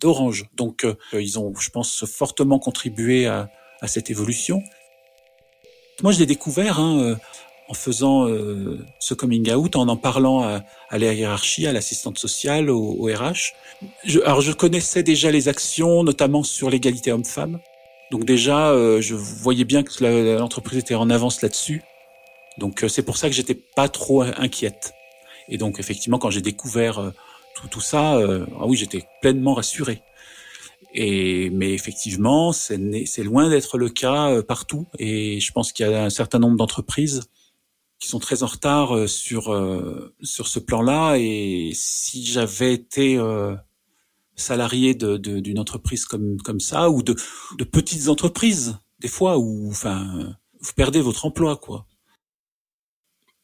d'Orange. 0.00 0.48
Donc 0.54 0.84
euh, 0.84 0.96
ils 1.12 1.38
ont, 1.38 1.54
je 1.54 1.68
pense, 1.68 2.06
fortement 2.06 2.58
contribué 2.58 3.26
à, 3.26 3.50
à 3.82 3.88
cette 3.88 4.08
évolution. 4.08 4.62
Moi, 6.02 6.12
je 6.12 6.18
l'ai 6.18 6.26
découvert 6.26 6.80
hein, 6.80 6.98
euh, 7.00 7.16
en 7.68 7.74
faisant 7.74 8.28
euh, 8.28 8.78
ce 8.98 9.14
coming 9.14 9.50
out, 9.52 9.76
en 9.76 9.88
en 9.88 9.96
parlant 9.96 10.42
à, 10.42 10.62
à 10.90 10.98
la 10.98 11.12
hiérarchie, 11.12 11.66
à 11.66 11.72
l'assistante 11.72 12.18
sociale, 12.18 12.70
au, 12.70 13.04
RH. 13.04 13.54
Je, 14.04 14.20
alors, 14.20 14.40
je 14.40 14.52
connaissais 14.52 15.02
déjà 15.02 15.30
les 15.30 15.48
actions, 15.48 16.04
notamment 16.04 16.42
sur 16.42 16.70
l'égalité 16.70 17.12
homme-femme. 17.12 17.58
Donc 18.10 18.24
déjà, 18.24 18.70
euh, 18.70 19.00
je 19.00 19.14
voyais 19.14 19.64
bien 19.64 19.82
que 19.82 20.04
l'entreprise 20.38 20.78
était 20.78 20.94
en 20.94 21.10
avance 21.10 21.42
là-dessus. 21.42 21.82
Donc 22.58 22.84
c'est 22.88 23.02
pour 23.02 23.16
ça 23.16 23.28
que 23.28 23.34
j'étais 23.34 23.54
pas 23.54 23.88
trop 23.88 24.22
inquiète. 24.22 24.94
Et 25.48 25.58
donc 25.58 25.80
effectivement, 25.80 26.18
quand 26.18 26.30
j'ai 26.30 26.40
découvert 26.40 27.12
tout, 27.56 27.66
tout 27.66 27.80
ça, 27.80 28.12
ah 28.60 28.66
oui, 28.66 28.76
j'étais 28.76 29.04
pleinement 29.20 29.54
rassuré. 29.54 30.02
Et 30.94 31.50
mais 31.50 31.72
effectivement, 31.72 32.52
c'est 32.52 33.24
loin 33.24 33.50
d'être 33.50 33.78
le 33.78 33.88
cas 33.88 34.30
euh, 34.30 34.42
partout. 34.42 34.86
Et 34.98 35.40
je 35.40 35.52
pense 35.52 35.72
qu'il 35.72 35.86
y 35.86 35.92
a 35.92 36.04
un 36.04 36.10
certain 36.10 36.38
nombre 36.38 36.56
d'entreprises 36.56 37.22
qui 37.98 38.08
sont 38.08 38.18
très 38.18 38.42
en 38.42 38.46
retard 38.46 38.96
euh, 38.96 39.06
sur 39.06 39.52
euh, 39.52 40.14
sur 40.22 40.48
ce 40.48 40.58
plan-là. 40.58 41.16
Et 41.16 41.72
si 41.74 42.24
j'avais 42.24 42.74
été 42.74 43.18
salarié 44.36 44.94
d'une 44.94 45.18
de, 45.18 45.60
entreprise 45.60 46.04
comme 46.06 46.40
comme 46.42 46.60
ça 46.60 46.90
ou 46.90 47.02
de, 47.02 47.14
de 47.58 47.64
petites 47.64 48.08
entreprises, 48.08 48.78
des 49.00 49.08
fois 49.08 49.38
où 49.38 49.68
enfin 49.70 50.36
vous 50.60 50.72
perdez 50.74 51.00
votre 51.00 51.26
emploi, 51.26 51.56
quoi 51.56 51.86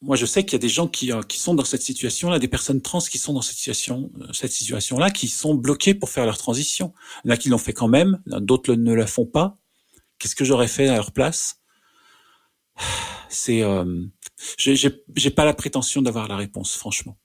moi, 0.01 0.15
je 0.15 0.25
sais 0.25 0.43
qu'il 0.43 0.53
y 0.53 0.55
a 0.55 0.59
des 0.59 0.69
gens 0.69 0.87
qui, 0.87 1.11
euh, 1.11 1.21
qui 1.21 1.37
sont 1.39 1.53
dans 1.53 1.63
cette 1.63 1.83
situation-là, 1.83 2.39
des 2.39 2.47
personnes 2.47 2.81
trans 2.81 2.99
qui 2.99 3.19
sont 3.19 3.33
dans 3.33 3.43
cette 3.43 3.55
situation, 3.55 4.11
euh, 4.21 4.33
cette 4.33 4.51
situation-là, 4.51 5.11
qui 5.11 5.27
sont 5.27 5.53
bloquées 5.53 5.93
pour 5.93 6.09
faire 6.09 6.25
leur 6.25 6.37
transition. 6.39 6.93
A 7.29 7.37
qui 7.37 7.49
l'ont 7.49 7.59
fait 7.59 7.73
quand 7.73 7.87
même, 7.87 8.19
d'autres 8.25 8.73
ne 8.73 8.93
la 8.93 9.05
font 9.05 9.27
pas. 9.27 9.57
Qu'est-ce 10.17 10.35
que 10.35 10.43
j'aurais 10.43 10.67
fait 10.67 10.87
à 10.87 10.95
leur 10.95 11.11
place? 11.11 11.61
C'est, 13.29 13.61
euh, 13.61 14.03
j'ai 14.57 15.29
pas 15.29 15.45
la 15.45 15.53
prétention 15.53 16.01
d'avoir 16.01 16.27
la 16.27 16.37
réponse, 16.37 16.75
franchement. 16.75 17.17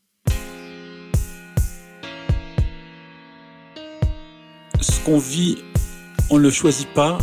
Ce 4.80 5.00
qu'on 5.04 5.18
vit, 5.18 5.56
on 6.30 6.38
ne 6.38 6.42
le 6.42 6.50
choisit 6.50 6.88
pas, 6.88 7.18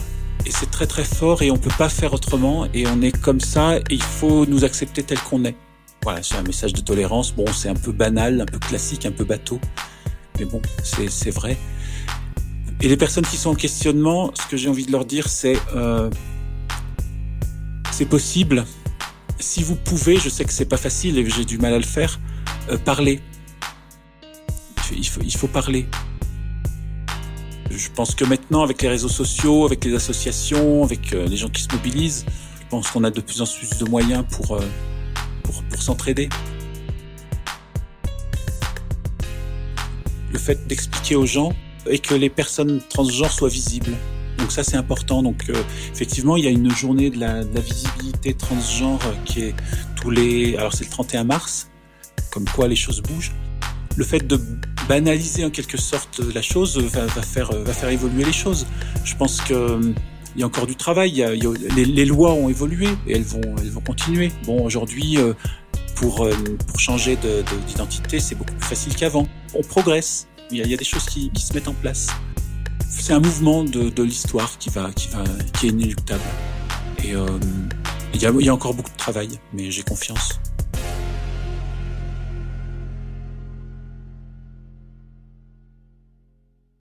et 0.45 0.51
c'est 0.51 0.69
très 0.69 0.87
très 0.87 1.03
fort 1.03 1.41
et 1.41 1.51
on 1.51 1.57
peut 1.57 1.71
pas 1.77 1.89
faire 1.89 2.13
autrement 2.13 2.67
et 2.73 2.85
on 2.87 3.01
est 3.01 3.17
comme 3.17 3.39
ça 3.39 3.77
et 3.77 3.83
il 3.89 4.01
faut 4.01 4.45
nous 4.45 4.63
accepter 4.63 5.03
tel 5.03 5.19
qu'on 5.19 5.45
est. 5.45 5.55
Voilà, 6.03 6.21
c'est 6.21 6.35
un 6.35 6.43
message 6.43 6.73
de 6.73 6.81
tolérance. 6.81 7.33
Bon, 7.33 7.45
c'est 7.53 7.69
un 7.69 7.75
peu 7.75 7.93
banal, 7.93 8.41
un 8.41 8.45
peu 8.45 8.59
classique, 8.59 9.05
un 9.05 9.11
peu 9.11 9.23
bateau, 9.23 9.59
mais 10.37 10.45
bon, 10.45 10.61
c'est 10.83 11.31
vrai. 11.31 11.57
Et 12.81 12.89
les 12.89 12.97
personnes 12.97 13.25
qui 13.25 13.37
sont 13.37 13.51
en 13.51 13.55
questionnement, 13.55 14.31
ce 14.35 14.47
que 14.47 14.57
j'ai 14.57 14.67
envie 14.67 14.85
de 14.85 14.91
leur 14.91 15.05
dire, 15.05 15.29
c'est 15.29 15.57
euh, 15.73 16.09
c'est 17.91 18.05
possible. 18.05 18.65
Si 19.43 19.61
vous 19.61 19.75
pouvez, 19.75 20.17
je 20.17 20.29
sais 20.29 20.45
que 20.45 20.53
c'est 20.53 20.65
pas 20.65 20.77
facile 20.77 21.17
et 21.19 21.29
j'ai 21.29 21.43
du 21.43 21.57
mal 21.57 21.73
à 21.73 21.77
le 21.77 21.83
faire, 21.83 22.17
euh, 22.69 22.77
parler. 22.77 23.19
Il 24.95 25.05
faut, 25.05 25.19
il 25.21 25.35
faut 25.35 25.47
parler. 25.47 25.85
Je 27.69 27.89
pense 27.89 28.15
que 28.15 28.23
maintenant, 28.23 28.63
avec 28.63 28.81
les 28.81 28.87
réseaux 28.87 29.09
sociaux, 29.09 29.65
avec 29.65 29.83
les 29.83 29.93
associations, 29.93 30.83
avec 30.85 31.11
euh, 31.11 31.27
les 31.27 31.35
gens 31.35 31.49
qui 31.49 31.61
se 31.61 31.67
mobilisent, 31.73 32.25
je 32.61 32.67
pense 32.69 32.89
qu'on 32.89 33.03
a 33.03 33.11
de 33.11 33.19
plus 33.19 33.41
en 33.41 33.45
plus 33.45 33.77
de 33.77 33.85
moyens 33.85 34.23
pour, 34.31 34.55
euh, 34.55 34.61
pour, 35.43 35.61
pour 35.65 35.81
s'entraider. 35.81 36.29
Le 40.31 40.39
fait 40.39 40.65
d'expliquer 40.67 41.15
aux 41.15 41.25
gens 41.25 41.51
et 41.85 41.99
que 41.99 42.15
les 42.15 42.29
personnes 42.29 42.81
transgenres 42.89 43.33
soient 43.33 43.49
visibles. 43.49 43.93
Donc 44.37 44.51
ça 44.51 44.63
c'est 44.63 44.77
important. 44.77 45.23
Donc 45.23 45.49
euh, 45.49 45.53
effectivement 45.91 46.37
il 46.37 46.45
y 46.45 46.47
a 46.47 46.51
une 46.51 46.71
journée 46.71 47.09
de 47.09 47.19
la, 47.19 47.43
de 47.43 47.55
la 47.55 47.61
visibilité 47.61 48.33
transgenre 48.33 49.01
qui 49.25 49.41
est 49.41 49.55
tous 49.95 50.09
les 50.09 50.55
alors 50.57 50.73
c'est 50.73 50.85
le 50.85 50.89
31 50.89 51.23
mars. 51.23 51.69
Comme 52.31 52.45
quoi 52.45 52.67
les 52.67 52.75
choses 52.75 53.01
bougent 53.01 53.33
le 53.95 54.03
fait 54.03 54.25
de 54.25 54.39
banaliser 54.87 55.45
en 55.45 55.49
quelque 55.49 55.77
sorte 55.77 56.19
la 56.33 56.41
chose 56.41 56.77
va, 56.77 57.07
faire, 57.21 57.51
va 57.51 57.73
faire 57.73 57.89
évoluer 57.89 58.25
les 58.25 58.33
choses. 58.33 58.65
Je 59.03 59.15
pense 59.15 59.41
que 59.41 59.53
euh, 59.53 59.93
il 60.35 60.41
y 60.41 60.43
a 60.43 60.47
encore 60.47 60.65
du 60.65 60.75
travail. 60.75 61.23
les, 61.75 62.05
lois 62.05 62.33
ont 62.33 62.49
évolué 62.49 62.87
et 63.07 63.15
elles 63.15 63.23
vont, 63.23 63.41
elles 63.59 63.69
vont 63.69 63.81
continuer. 63.81 64.31
Bon, 64.45 64.65
aujourd'hui, 64.65 65.17
euh, 65.17 65.33
pour, 65.95 66.25
euh, 66.25 66.33
pour 66.67 66.79
changer 66.79 67.17
d'identité, 67.67 68.19
c'est 68.19 68.33
beaucoup 68.33 68.53
plus 68.53 68.67
facile 68.67 68.95
qu'avant. 68.95 69.27
On 69.53 69.61
progresse. 69.61 70.27
Il 70.51 70.57
y, 70.57 70.73
a, 70.73 70.77
des 70.77 70.85
choses 70.85 71.05
qui, 71.05 71.31
se 71.35 71.53
mettent 71.53 71.67
en 71.67 71.73
place. 71.73 72.07
C'est 72.99 73.13
un 73.13 73.19
mouvement 73.19 73.63
de, 73.63 74.03
l'histoire 74.03 74.57
qui 74.57 74.69
va, 74.69 74.91
qui 74.91 75.09
va, 75.09 75.23
qui 75.53 75.67
est 75.67 75.69
inéluctable. 75.69 76.21
Et 77.03 77.13
il 78.13 78.21
y, 78.21 78.43
y 78.45 78.49
a 78.49 78.53
encore 78.53 78.73
beaucoup 78.73 78.91
de 78.91 78.97
travail, 78.97 79.29
mais 79.51 79.71
j'ai 79.71 79.83
confiance. 79.83 80.39